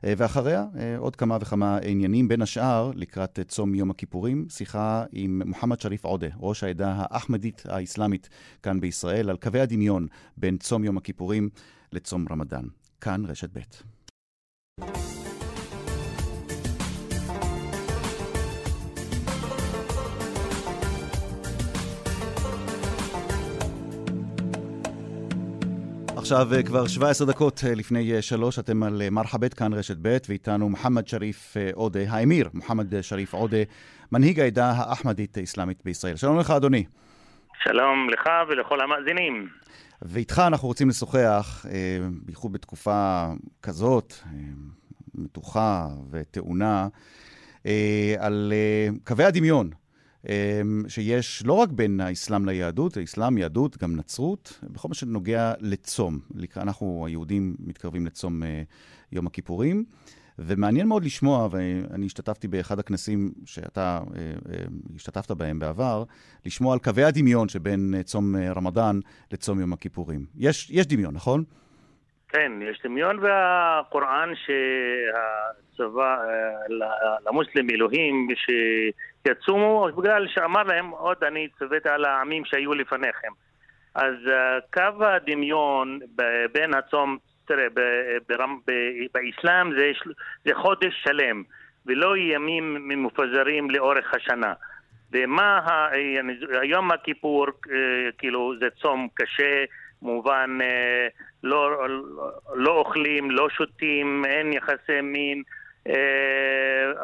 [0.03, 0.65] ואחריה
[0.97, 2.27] עוד כמה וכמה עניינים.
[2.27, 8.29] בין השאר, לקראת צום יום הכיפורים, שיחה עם מוחמד שריף עודה, ראש העדה האחמדית האסלאמית
[8.63, 10.07] כאן בישראל, על קווי הדמיון
[10.37, 11.49] בין צום יום הכיפורים
[11.93, 12.63] לצום רמדאן.
[13.01, 15.20] כאן רשת ב'.
[26.31, 30.17] עכשיו אה, כבר 17 דקות אה, לפני אה, שלוש, אתם על מרחבת, כאן רשת ב',
[30.29, 33.57] ואיתנו מוחמד שריף עודה, האמיר מוחמד שריף עודה,
[34.11, 36.15] מנהיג העדה האחמדית-אסלאמית בישראל.
[36.15, 36.85] שלום לך, אדוני.
[37.63, 39.47] שלום לך ולכל המאזינים.
[40.01, 41.65] ואיתך אנחנו רוצים לשוחח,
[42.25, 43.27] בייחוד בתקופה
[43.63, 44.13] כזאת,
[45.15, 46.87] מתוחה וטעונה,
[48.19, 48.53] על
[49.03, 49.69] קווי הדמיון
[50.87, 56.19] שיש לא רק בין האסלאם ליהדות, האסלאם, יהדות, גם נצרות, בכל מה שנוגע לצום.
[56.57, 58.61] אנחנו, היהודים, מתקרבים לצום אה,
[59.11, 59.85] יום הכיפורים.
[60.39, 64.21] ומעניין מאוד לשמוע, ואני השתתפתי באחד הכנסים שאתה אה,
[64.53, 64.63] אה,
[64.95, 66.03] השתתפת בהם בעבר,
[66.45, 68.99] לשמוע על קווי הדמיון שבין צום רמדאן
[69.31, 70.25] לצום יום הכיפורים.
[70.37, 71.43] יש, יש דמיון, נכון?
[72.29, 76.17] כן, יש דמיון והקוראן שהצבא,
[77.25, 78.27] למוסלם אלוהים,
[79.27, 83.31] שיצומו בגלל שאמר להם עוד אני צוות על העמים שהיו לפניכם.
[83.95, 84.15] אז
[84.73, 85.99] קו הדמיון
[86.51, 87.67] בין הצום, תראה,
[89.13, 89.91] באסלאם זה,
[90.45, 91.43] זה חודש שלם
[91.85, 94.53] ולא ימים מפוזרים לאורך השנה.
[95.11, 95.59] ומה,
[96.61, 97.47] היום הכיפור,
[98.17, 99.63] כאילו זה צום קשה,
[100.01, 100.57] מובן
[101.43, 101.87] לא,
[102.53, 105.60] לא אוכלים, לא שותים, אין יחסי מין, אה,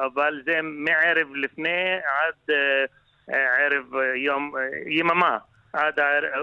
[0.05, 2.85] אבל זה מערב לפני עד אה,
[3.57, 4.53] ערב יום,
[4.87, 5.37] יממה,
[5.73, 5.99] עד,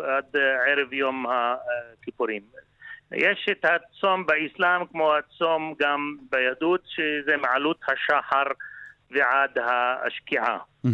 [0.07, 2.43] עד ערב יום הכיפורים.
[3.13, 8.45] יש את הצום באסלאם כמו הצום גם ביהדות, שזה מעלות השחר
[9.11, 10.59] ועד השקיעה.
[10.87, 10.89] Mm-hmm.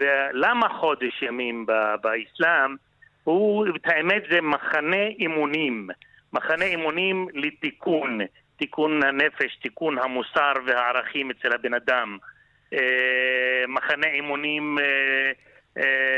[0.00, 1.66] ולמה חודש ימים
[2.00, 2.76] באסלאם?
[3.24, 5.88] הוא, את האמת זה מחנה אימונים.
[6.32, 8.20] מחנה אימונים לתיקון,
[8.58, 12.18] תיקון הנפש, תיקון המוסר והערכים אצל הבן אדם.
[13.68, 14.78] מחנה אימונים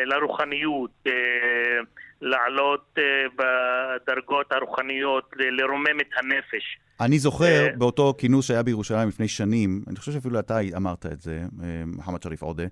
[0.04, 1.04] לרוחניות,
[2.20, 2.98] לעלות
[3.36, 6.78] בדרגות הרוחניות, לרומם את הנפש.
[7.00, 11.40] אני זוכר באותו כינוס שהיה בירושלים לפני שנים, אני חושב שאפילו אתה אמרת את זה,
[11.86, 12.64] מוחמד שריף עודה,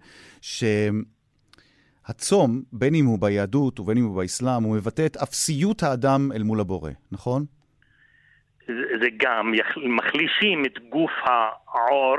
[2.07, 6.43] שהצום, בין אם הוא ביהדות ובין אם הוא באסלאם, הוא מבטא את אפסיות האדם אל
[6.43, 7.45] מול הבורא, נכון?
[9.01, 11.13] זה גם, מחלישים את גוף
[11.67, 12.17] העור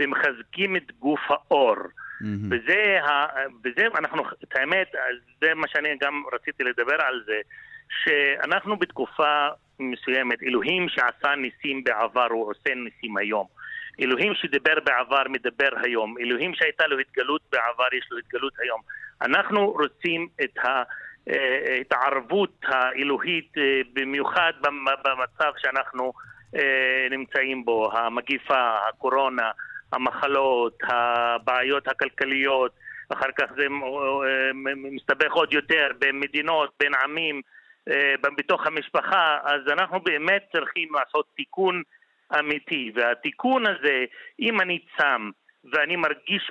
[0.00, 1.76] ומחזקים את גוף האור.
[1.76, 2.46] Mm-hmm.
[2.50, 2.98] וזה,
[3.64, 4.92] וזה אנחנו, את האמת,
[5.40, 7.40] זה מה שאני גם רציתי לדבר על זה,
[8.04, 9.48] שאנחנו בתקופה
[9.80, 13.46] מסוימת, אלוהים שעשה ניסים בעבר הוא עושה ניסים היום.
[14.00, 16.14] אלוהים שדיבר בעבר מדבר היום.
[16.20, 18.80] אלוהים שהייתה לו התגלות בעבר יש לו התגלות היום.
[19.22, 20.58] אנחנו רוצים את
[21.70, 23.52] ההתערבות האלוהית
[23.92, 24.52] במיוחד
[25.04, 26.12] במצב שאנחנו
[27.10, 29.50] נמצאים בו, המגיפה, הקורונה,
[29.92, 32.72] המחלות, הבעיות הכלכליות,
[33.12, 33.66] אחר כך זה
[34.76, 37.40] מסתבך עוד יותר בין מדינות, בין עמים,
[38.36, 41.82] בתוך המשפחה, אז אנחנו באמת צריכים לעשות תיקון
[42.38, 44.04] אמיתי, והתיקון הזה,
[44.40, 45.30] אם אני צם
[45.72, 46.50] ואני מרגיש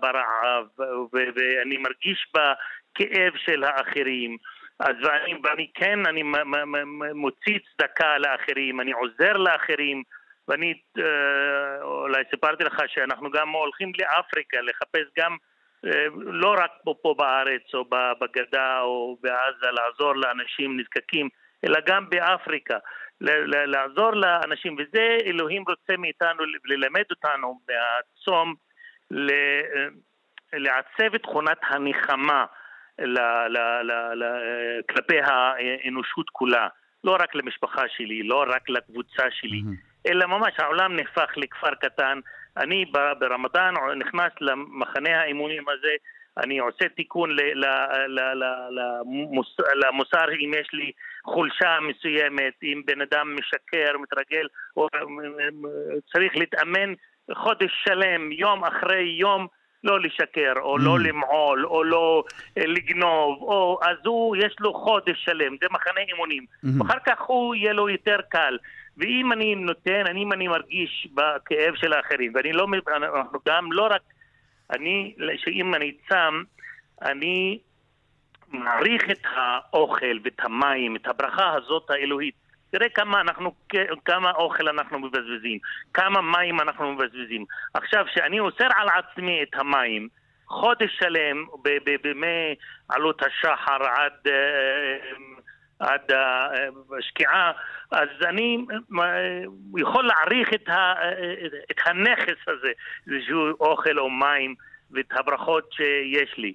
[0.00, 0.66] ברעב
[1.12, 2.26] ואני מרגיש
[2.94, 4.36] בכאב של האחרים,
[4.80, 6.22] אז ואני, ואני כן, אני
[7.14, 10.02] מוציא צדקה לאחרים, אני עוזר לאחרים,
[10.48, 15.36] ואני אה, אולי סיפרתי לך שאנחנו גם הולכים לאפריקה לחפש גם
[15.86, 17.84] אה, לא רק פה, פה בארץ או
[18.20, 21.28] בגדה או בעזה לעזור לאנשים נזקקים,
[21.64, 22.78] אלא גם באפריקה,
[23.20, 28.54] לעזור לאנשים, וזה אלוהים רוצה מאיתנו ללמד אותנו מהצום
[30.52, 32.44] לעצב את תכונת הנחמה
[34.88, 36.68] כלפי האנושות כולה,
[37.04, 39.60] לא רק למשפחה שלי, לא רק לקבוצה שלי.
[40.06, 42.20] אלא ממש העולם נהפך לכפר קטן.
[42.56, 42.84] אני
[43.18, 45.94] ברמדאן נכנס למחנה האימונים הזה,
[46.36, 47.36] אני עושה תיקון
[49.74, 50.92] למוסר אם יש לי
[51.24, 54.46] חולשה מסוימת, אם בן אדם משקר, מתרגל,
[54.76, 54.88] או
[56.12, 56.94] צריך להתאמן
[57.34, 59.46] חודש שלם, יום אחרי יום,
[59.84, 60.98] לא לשקר, או לא mm.
[60.98, 62.24] למעול, או לא
[62.58, 66.44] אה, לגנוב, או אז הוא, יש לו חודש שלם, זה מחנה אימונים.
[66.44, 66.84] Mm-hmm.
[66.86, 68.58] אחר כך הוא, יהיה לו יותר קל.
[68.96, 74.02] ואם אני נותן, אם אני מרגיש בכאב של האחרים, ואני לא, אנחנו גם לא רק,
[74.70, 76.42] אני, שאם אני צם,
[77.02, 77.58] אני
[78.48, 82.39] מעריך את האוכל ואת המים, את הברכה הזאת האלוהית.
[82.70, 83.54] תראה כמה, אנחנו,
[84.04, 85.58] כמה אוכל אנחנו מבזבזים,
[85.94, 87.44] כמה מים אנחנו מבזבזים.
[87.74, 90.08] עכשיו, כשאני אוסר על עצמי את המים,
[90.46, 91.46] חודש שלם
[92.02, 92.54] בימי
[92.88, 94.96] עלות השחר עד אה,
[95.80, 96.12] עד
[96.98, 97.52] השקיעה,
[97.90, 98.58] אז אני
[99.78, 100.94] יכול להעריך את, ה,
[101.70, 102.72] את הנכס הזה,
[103.06, 104.54] איזשהו אוכל או מים
[104.90, 106.54] ואת הברכות שיש לי.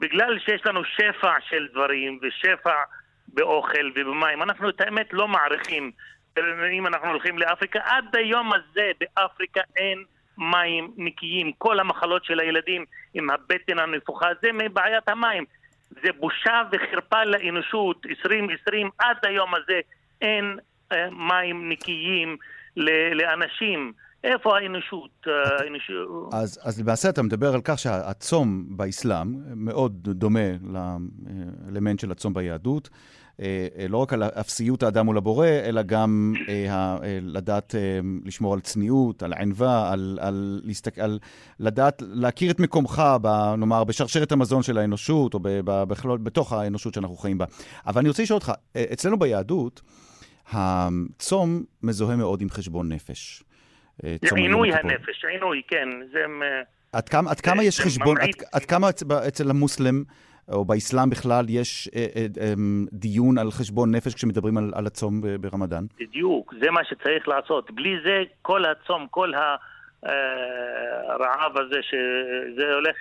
[0.00, 2.74] בגלל שיש לנו שפע של דברים ושפע
[3.28, 5.90] באוכל ובמים, אנחנו את האמת לא מעריכים.
[6.72, 10.04] אם אנחנו הולכים לאפריקה, עד היום הזה באפריקה אין
[10.38, 11.52] מים נקיים.
[11.58, 15.44] כל המחלות של הילדים עם הבטן הנפוחה זה מבעיית המים.
[15.90, 19.80] זה בושה וחרפה לאנושות, 2020 עד היום הזה
[20.20, 20.58] אין
[20.92, 22.36] אה, מים נקיים
[22.76, 23.92] לאנשים.
[24.24, 24.50] איפה?
[24.50, 25.26] אה, האנושות?
[26.32, 32.88] אז, אז למעשה אתה מדבר על כך שהצום באסלאם מאוד דומה לאלמנט של הצום ביהדות.
[33.40, 36.32] אה, אה, לא רק על אפסיות האדם מול הבורא, אלא גם
[37.22, 37.74] לדעת
[38.24, 41.18] לשמור על צניעות, על ענווה, על, על, להסתק, על
[41.60, 45.82] לדעת להכיר את מקומך, ב, נאמר, בשרשרת המזון של האנושות, או ב, ב,
[46.22, 47.44] בתוך האנושות שאנחנו חיים בה.
[47.86, 48.52] אבל אני רוצה לשאול אותך,
[48.92, 49.82] אצלנו ביהדות,
[50.52, 53.42] הצום מזוהה מאוד עם חשבון נפש.
[54.36, 55.88] עינוי הנפש, עינוי, כן.
[56.12, 56.24] זה...
[56.92, 58.88] עד כמה, עד כמה יש חשבון, עד, עד כמה
[59.28, 60.02] אצל המוסלם
[60.48, 62.52] או באסלאם בכלל יש אה, אה, אה,
[62.92, 65.84] דיון על חשבון נפש כשמדברים על, על הצום ברמדאן?
[66.00, 67.70] בדיוק, זה מה שצריך לעשות.
[67.70, 69.32] בלי זה כל הצום, כל
[70.02, 72.96] הרעב הזה, שזה הולך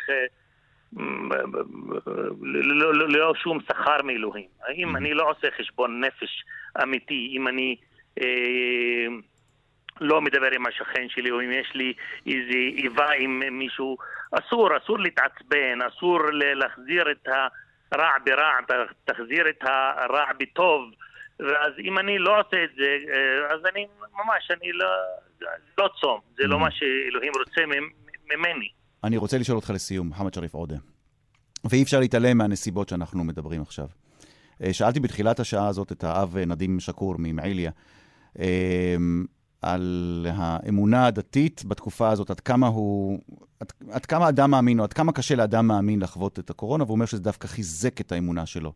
[3.08, 4.48] ללא שום שכר מאלוהים.
[4.68, 6.44] האם אני לא עושה חשבון נפש
[6.84, 7.76] אמיתי, אם אני...
[10.02, 11.94] לא מדבר עם השכן שלי, או אם יש לי
[12.26, 13.98] איזו איבה עם מישהו,
[14.32, 17.28] אסור, אסור להתעצבן, אסור להחזיר את
[17.92, 20.92] הרע ברע, תחזיר את הרע בטוב.
[21.40, 24.88] ואז אם אני לא עושה את זה, אה, אז אני ממש, אני לא,
[25.78, 26.60] לא צום, זה לא mm.
[26.60, 27.62] מה שאלוהים רוצה
[28.36, 28.70] ממני.
[29.04, 30.76] אני רוצה לשאול אותך לסיום, מוחמד שריף עודה,
[31.70, 33.88] ואי אפשר להתעלם מהנסיבות שאנחנו מדברים עכשיו.
[34.64, 37.72] אה, שאלתי בתחילת השעה הזאת את האב נדים שקור ממעיליה,
[39.62, 43.20] על האמונה הדתית בתקופה הזאת, עד כמה הוא,
[43.60, 46.96] עד, עד כמה אדם מאמין, או עד כמה קשה לאדם מאמין לחוות את הקורונה, והוא
[46.96, 48.74] אומר שזה דווקא חיזק את האמונה שלו.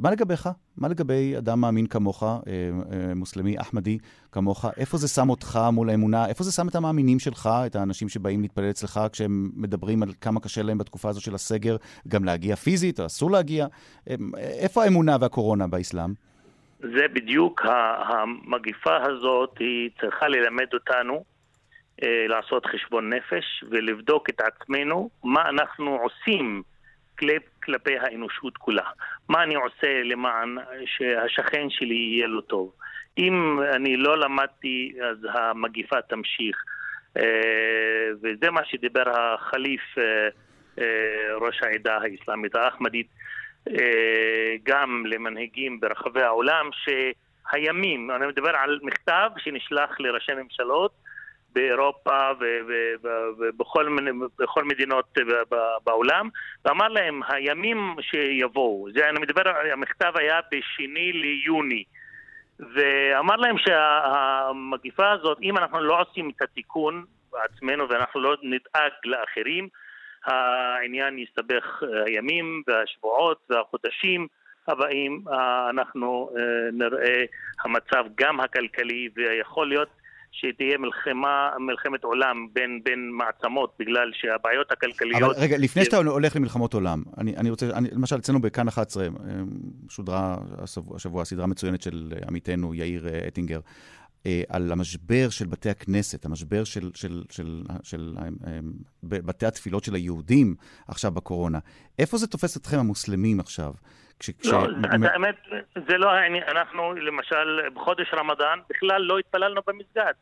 [0.00, 0.48] מה לגביך?
[0.76, 3.98] מה לגבי אדם מאמין כמוך, אה, אה, מוסלמי אחמדי
[4.32, 4.64] כמוך?
[4.76, 6.28] איפה זה שם אותך מול האמונה?
[6.28, 10.40] איפה זה שם את המאמינים שלך, את האנשים שבאים להתפלל אצלך, כשהם מדברים על כמה
[10.40, 11.76] קשה להם בתקופה הזו של הסגר,
[12.08, 13.66] גם להגיע פיזית, או אסור להגיע?
[14.10, 14.14] אה,
[14.58, 16.10] איפה האמונה והקורונה באסלאם?
[16.80, 17.62] זה בדיוק
[18.08, 21.24] המגיפה הזאת, היא צריכה ללמד אותנו
[22.28, 26.62] לעשות חשבון נפש ולבדוק את עצמנו, מה אנחנו עושים
[27.18, 27.57] כלפי
[28.00, 28.90] האנושות כולה.
[29.28, 30.56] מה אני עושה למען
[30.86, 32.72] שהשכן שלי יהיה לו טוב.
[33.18, 36.56] אם אני לא למדתי, אז המגיפה תמשיך.
[37.16, 40.28] אה, וזה מה שדיבר החליף, אה,
[40.78, 43.06] אה, ראש העדה האסלאמית האחמדית,
[44.62, 50.92] גם למנהיגים ברחבי העולם, שהימים, אני מדבר על מכתב שנשלח לראשי ממשלות,
[51.52, 52.30] באירופה
[53.38, 55.18] ובכל מדינות
[55.84, 56.28] בעולם,
[56.64, 59.42] ואמר להם, הימים שיבואו, זה אני מדבר,
[59.72, 61.84] המכתב היה בשני ליוני,
[62.60, 69.68] ואמר להם שהמגיפה הזאת, אם אנחנו לא עושים את התיקון בעצמנו ואנחנו לא נדאג לאחרים,
[70.24, 74.26] העניין יסתבך הימים והשבועות והחודשים
[74.68, 75.24] הבאים,
[75.70, 76.42] אנחנו אה,
[76.72, 77.24] נראה
[77.64, 79.88] המצב גם הכלכלי ויכול להיות
[80.32, 85.22] שתהיה מלחמה, מלחמת עולם בין, בין מעצמות, בגלל שהבעיות הכלכליות...
[85.36, 89.04] אבל רגע, לפני שאתה הולך למלחמות עולם, אני, אני רוצה, אני, למשל, אצלנו בכאן 11,
[89.04, 89.08] אה,
[89.88, 93.60] שודרה השבוע, השבוע סדרה מצוינת של עמיתנו יאיר אה, אטינגר, אה,
[94.48, 98.14] על המשבר של בתי הכנסת, המשבר של, של, של, של, של
[99.02, 100.54] בתי התפילות של היהודים
[100.88, 101.58] עכשיו בקורונה.
[101.98, 103.72] איפה זה תופס אתכם המוסלמים עכשיו?
[104.18, 104.46] כש, כש...
[104.46, 104.68] לא,
[104.98, 105.04] מ...
[105.04, 105.36] האמת,
[105.88, 106.42] זה לא העניין.
[106.48, 110.12] אנחנו, למשל, בחודש רמדאן, בכלל לא התפללנו במסגד.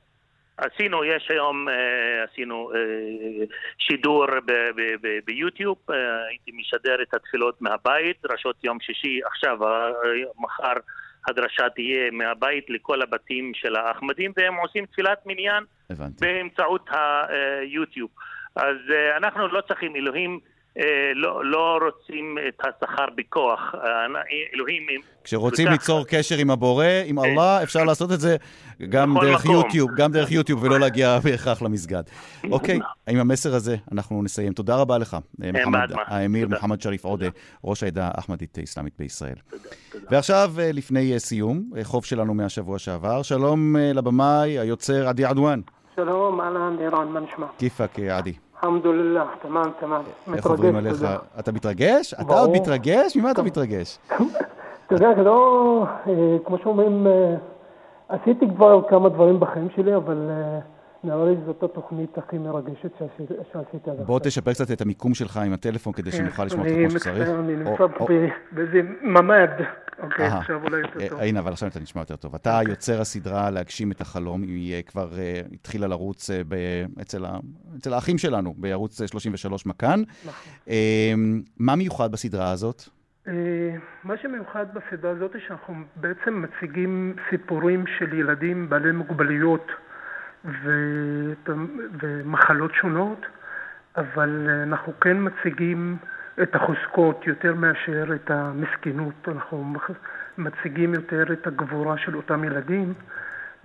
[0.56, 3.44] עשינו, יש היום, אה, עשינו אה,
[3.78, 4.26] שידור
[5.24, 9.58] ביוטיוב, אה, הייתי משדר את התפילות מהבית, דרשות יום שישי, עכשיו,
[10.38, 10.72] מחר
[11.28, 16.14] הדרשה תהיה מהבית לכל הבתים של האחמדים, והם עושים תפילת מניין הבנתי.
[16.20, 18.10] באמצעות היוטיוב.
[18.56, 18.76] אז
[19.16, 20.55] אנחנו לא צריכים, אלוהים אה,
[21.14, 23.74] לא, לא רוצים את השכר בכוח.
[23.74, 23.80] אה,
[24.54, 24.86] אלוהים...
[25.24, 27.28] כשרוצים ליצור קשר עם הבורא, עם כן.
[27.28, 28.36] אללה, אפשר לעשות את זה
[28.88, 32.02] גם דרך יוטיוב, גם דרך יוטיוב, ולא להגיע בהכרח למסגד.
[32.50, 32.78] אוקיי,
[33.10, 34.52] עם המסר הזה אנחנו נסיים.
[34.52, 37.26] תודה רבה לך, אה, מוחמד האמיר מוחמד שריף עודה,
[37.64, 39.36] ראש העדה האחמדית האסלאמית בישראל.
[40.10, 43.22] ועכשיו, לפני סיום, חוב שלנו מהשבוע שעבר.
[43.22, 45.60] שלום לבמאי, היוצר עדי עדואן.
[45.96, 47.46] שלום, אהלן, איראן, מה נשמע?
[47.58, 48.45] כיפאק, עדי.
[48.64, 50.02] אלחמדוללה, תמם, תמם.
[50.34, 51.04] איך עוברים עליך?
[51.38, 52.14] אתה מתרגש?
[52.14, 53.16] אתה עוד מתרגש?
[53.16, 53.98] ממה אתה מתרגש?
[54.86, 57.34] אתה יודע, זה לא, אה, כמו שאומרים, אה,
[58.08, 60.58] עשיתי כבר כמה דברים בחיים שלי, אבל אה,
[61.04, 62.90] נראה לי שזאת התוכנית הכי מרגשת
[63.52, 66.90] שעשיתי עד בוא תשפר קצת את המיקום שלך עם הטלפון כדי שנוכל לשמוע אותך כמו
[66.90, 67.28] שצריך.
[67.28, 67.86] אני נמצא
[68.52, 69.62] באיזה ממ"ד.
[70.02, 71.20] אוקיי, עכשיו אולי יותר טוב.
[71.20, 72.34] הנה, אבל עכשיו אתה נשמע יותר טוב.
[72.34, 72.72] אתה אוקיי.
[72.72, 75.08] יוצר הסדרה להגשים את החלום, היא כבר
[75.52, 76.30] התחילה לרוץ
[77.76, 80.02] אצל האחים שלנו בערוץ 33 מכאן.
[80.24, 80.72] נכון.
[81.58, 82.82] מה מיוחד בסדרה הזאת?
[84.04, 89.66] מה שמיוחד בסדרה הזאת זה שאנחנו בעצם מציגים סיפורים של ילדים בעלי מוגבלויות
[92.02, 93.26] ומחלות שונות,
[93.96, 95.96] אבל אנחנו כן מציגים
[96.42, 99.28] את החוזקות יותר מאשר את המסכנות.
[99.28, 99.74] אנחנו
[100.38, 102.94] מציגים יותר את הגבורה של אותם ילדים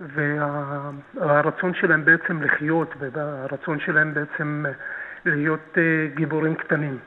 [0.00, 4.64] והרצון שלהם בעצם לחיות והרצון שלהם בעצם
[5.24, 6.98] להיות אה, גיבורים קטנים.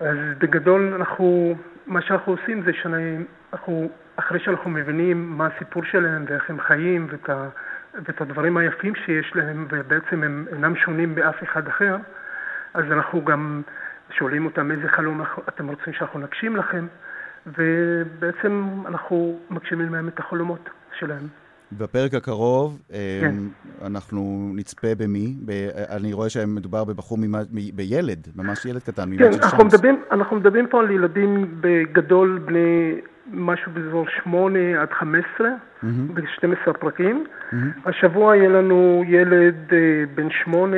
[0.00, 6.50] אז בגדול אנחנו, מה שאנחנו עושים זה שאנחנו, אחרי שאנחנו מבינים מה הסיפור שלהם ואיך
[6.50, 7.48] הם חיים ואת, ה,
[7.94, 11.96] ואת הדברים היפים שיש להם ובעצם הם אינם שונים באף אחד אחר,
[12.74, 13.62] אז אנחנו גם
[14.10, 16.86] שואלים אותם איזה חלום אתם רוצים שאנחנו נגשים לכם,
[17.46, 21.28] ובעצם אנחנו מגשימים להם את החלומות שלהם.
[21.72, 22.82] בפרק הקרוב
[23.20, 23.34] כן.
[23.82, 25.36] אנחנו נצפה במי?
[25.44, 27.38] ב, אני רואה שמדובר בבחור, ממה,
[27.74, 33.00] בילד, ממש ילד קטן, כן, אנחנו מדברים, אנחנו מדברים פה על ילדים בגדול בני
[33.32, 35.86] משהו באזור 8 עד 15, mm-hmm.
[36.14, 37.24] ב-12 פרקים.
[37.26, 37.56] Mm-hmm.
[37.84, 39.72] השבוע יהיה לנו ילד uh,
[40.14, 40.76] בן 8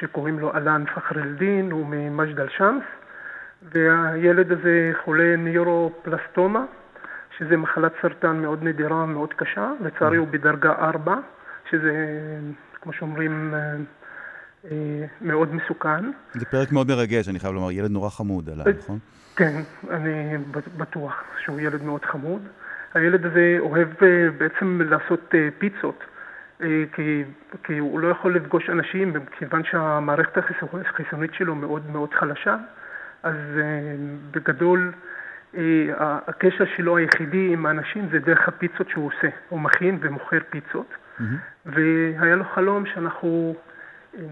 [0.00, 2.84] שקוראים לו אלן פחר אל-דין, הוא ממג'דל שמס,
[3.72, 6.64] והילד הזה חולה ניורופלסטומה,
[7.38, 10.20] שזה מחלת סרטן מאוד נדירה, מאוד קשה, לצערי mm-hmm.
[10.20, 11.16] הוא בדרגה 4,
[11.70, 11.92] שזה,
[12.82, 13.54] כמו שאומרים,
[14.64, 14.66] uh,
[15.20, 16.10] מאוד מסוכן.
[16.34, 18.98] זה פרק מאוד מרגש, אני חייב לומר, ילד נורא חמוד עליו, נכון?
[19.36, 20.38] כן, אני
[20.76, 22.42] בטוח שהוא ילד מאוד חמוד.
[22.94, 23.88] הילד הזה אוהב
[24.38, 26.04] בעצם לעשות פיצות.
[26.92, 27.24] כי,
[27.64, 30.38] כי הוא לא יכול לפגוש אנשים, כיוון שהמערכת
[30.84, 32.56] החיסונית שלו מאוד מאוד חלשה,
[33.22, 33.34] אז
[34.30, 34.92] בגדול
[35.98, 39.28] הקשר שלו היחידי עם האנשים זה דרך הפיצות שהוא עושה.
[39.48, 41.22] הוא מכין ומוכר פיצות, mm-hmm.
[41.66, 43.54] והיה לו חלום שאנחנו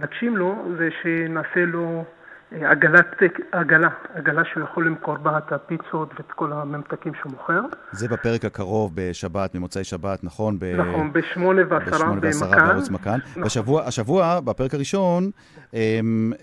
[0.01, 2.05] נגשים לו, זה שנעשה לו
[2.53, 3.23] עגלת,
[3.53, 7.61] עגלה, עגלה שהוא יכול למכור בה את הפיצות ואת כל הממתקים שהוא מוכר.
[7.93, 10.59] זה בפרק הקרוב בשבת, ממוצאי שבת, נכון?
[10.59, 10.65] ב...
[10.65, 12.67] נכון, בשמונה ועשרה במכאן.
[12.69, 13.19] בערוץ מכאן.
[13.31, 13.43] נכון.
[13.43, 15.31] בשבוע, השבוע, בפרק הראשון,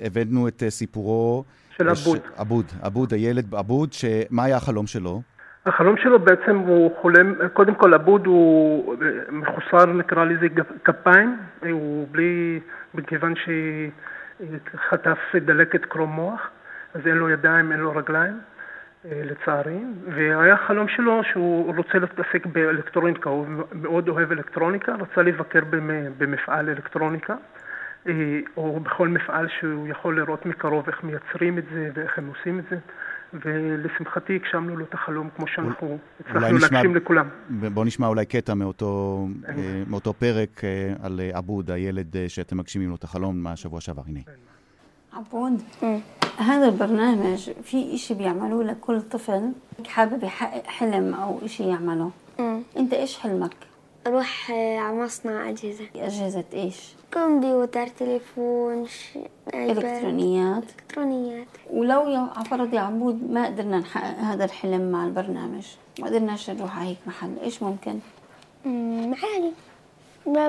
[0.02, 1.44] הבאנו את סיפורו...
[1.78, 2.20] של עבוד.
[2.38, 5.22] עבוד, עבוד, הילד עבוד, שמה היה החלום שלו?
[5.66, 8.96] החלום שלו בעצם הוא חולם, קודם כל עבוד הוא
[9.30, 10.48] מחוסר נקרא לזה
[10.86, 11.38] כפיים,
[11.70, 12.60] הוא בלי,
[12.94, 13.34] מכיוון
[14.74, 16.50] שחטף דלקת קרום מוח,
[16.94, 18.40] אז אין לו ידיים, אין לו רגליים,
[19.06, 19.84] לצערי,
[20.16, 25.60] והיה חלום שלו שהוא רוצה להתעסק באלקטרוניקה, הוא מאוד אוהב אלקטרוניקה, רצה לבקר
[26.18, 27.36] במפעל אלקטרוניקה.
[28.58, 32.64] או בכל מפעל שהוא יכול לראות מקרוב איך מייצרים את זה ואיך הם עושים את
[32.70, 32.78] זה.
[33.45, 37.29] ולשמחתי הגשמנו לו את החלום כמו שאנחנו הצלחנו להגשים לכולם.
[37.51, 39.27] בואו נשמע אולי קטע מאותו,
[39.87, 40.61] מאותו פרק
[41.03, 44.03] על עבוד, הילד שאתם מגשימים לו את החלום מהשבוע שעבר.
[44.07, 44.21] הנה.
[45.13, 45.63] عبود
[46.39, 49.53] هذا البرنامج في إشي بيعملوه لكل طفل
[49.87, 52.11] حابب يحقق حلم أو إشي يعمله
[52.77, 53.66] أنت إيش حلمك؟
[54.08, 55.86] أروح على مصنع أجهزة.
[55.96, 59.18] أجهزة إيش؟ كمبيوتر تليفون ش...
[59.54, 60.64] إلكترونيات.
[60.64, 61.48] إلكترونيات.
[61.70, 62.02] ولو
[62.36, 65.66] على فرض يا عبود ما قدرنا نحقق هذا الحلم مع البرنامج.
[66.00, 67.40] ما قدرناش نروح على هيك محل.
[67.44, 68.00] إيش ممكن؟
[68.66, 69.52] عادي.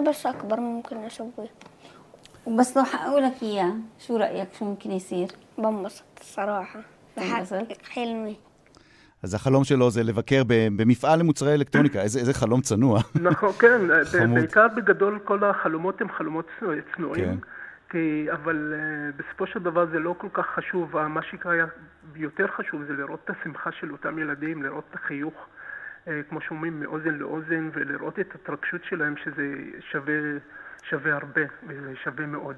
[0.09, 1.51] بس أكبر ممكن أسويه.
[2.47, 3.75] وبس لو حققوا لك إياه
[4.07, 6.81] شو رأيك؟ شو ممكن يصير؟ بنبسط الصراحة
[7.17, 8.37] بحقق حلمي.
[9.23, 13.01] אז החלום שלו זה לבקר במפעל למוצרי אלקטרוניקה, איזה, איזה חלום צנוע.
[13.14, 13.81] נכון, כן,
[14.35, 16.47] בעיקר בגדול כל החלומות הם חלומות
[16.97, 17.25] צנועים.
[17.25, 17.39] כן.
[17.91, 21.66] כי, אבל uh, בסופו של דבר זה לא כל כך חשוב, מה שהיה
[22.16, 26.81] יותר חשוב זה לראות את השמחה של אותם ילדים, לראות את החיוך, uh, כמו שאומרים,
[26.81, 29.55] מאוזן לאוזן, ולראות את ההתרגשות שלהם, שזה
[29.93, 30.14] שווה,
[30.83, 32.57] שווה הרבה, וזה שווה מאוד.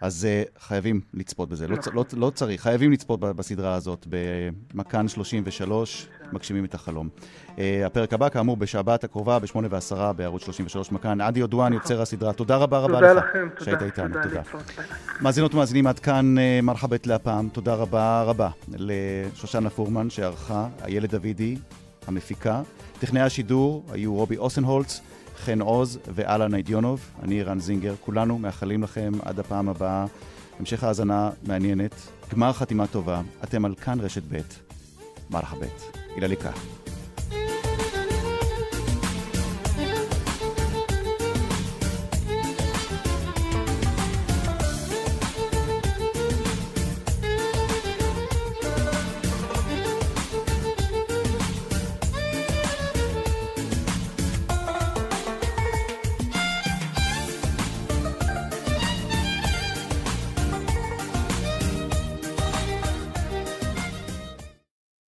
[0.00, 6.08] אז uh, חייבים לצפות בזה, לא, לא, לא צריך, חייבים לצפות בסדרה הזאת, במכאן 33,
[6.32, 7.08] מגשימים את החלום.
[7.46, 11.20] Uh, הפרק הבא, כאמור, בשבת הקרובה, ב-8 ו-10 בערוץ 33 מכאן.
[11.20, 13.24] עדי אודואן, יוצר הסדרה, תודה רבה רבה תודה לך.
[13.64, 14.42] שהיית איתנו, תודה.
[15.20, 17.48] מאזינות ומאזינים, עד כאן uh, מרחבת להפעם.
[17.48, 21.56] תודה רבה רבה לשושנה פורמן שערכה, איילת דוידי,
[22.06, 22.62] המפיקה.
[22.98, 25.00] טכנאי השידור היו רובי אוסנהולץ.
[25.40, 30.06] חן עוז ואלן אידיונוב, אני רן זינגר, כולנו מאחלים לכם עד הפעם הבאה
[30.58, 31.94] המשך האזנה מעניינת,
[32.34, 34.40] גמר חתימה טובה, אתם על כאן רשת ב',
[35.30, 35.64] מרחה ב',
[36.16, 36.79] אילה ליקה.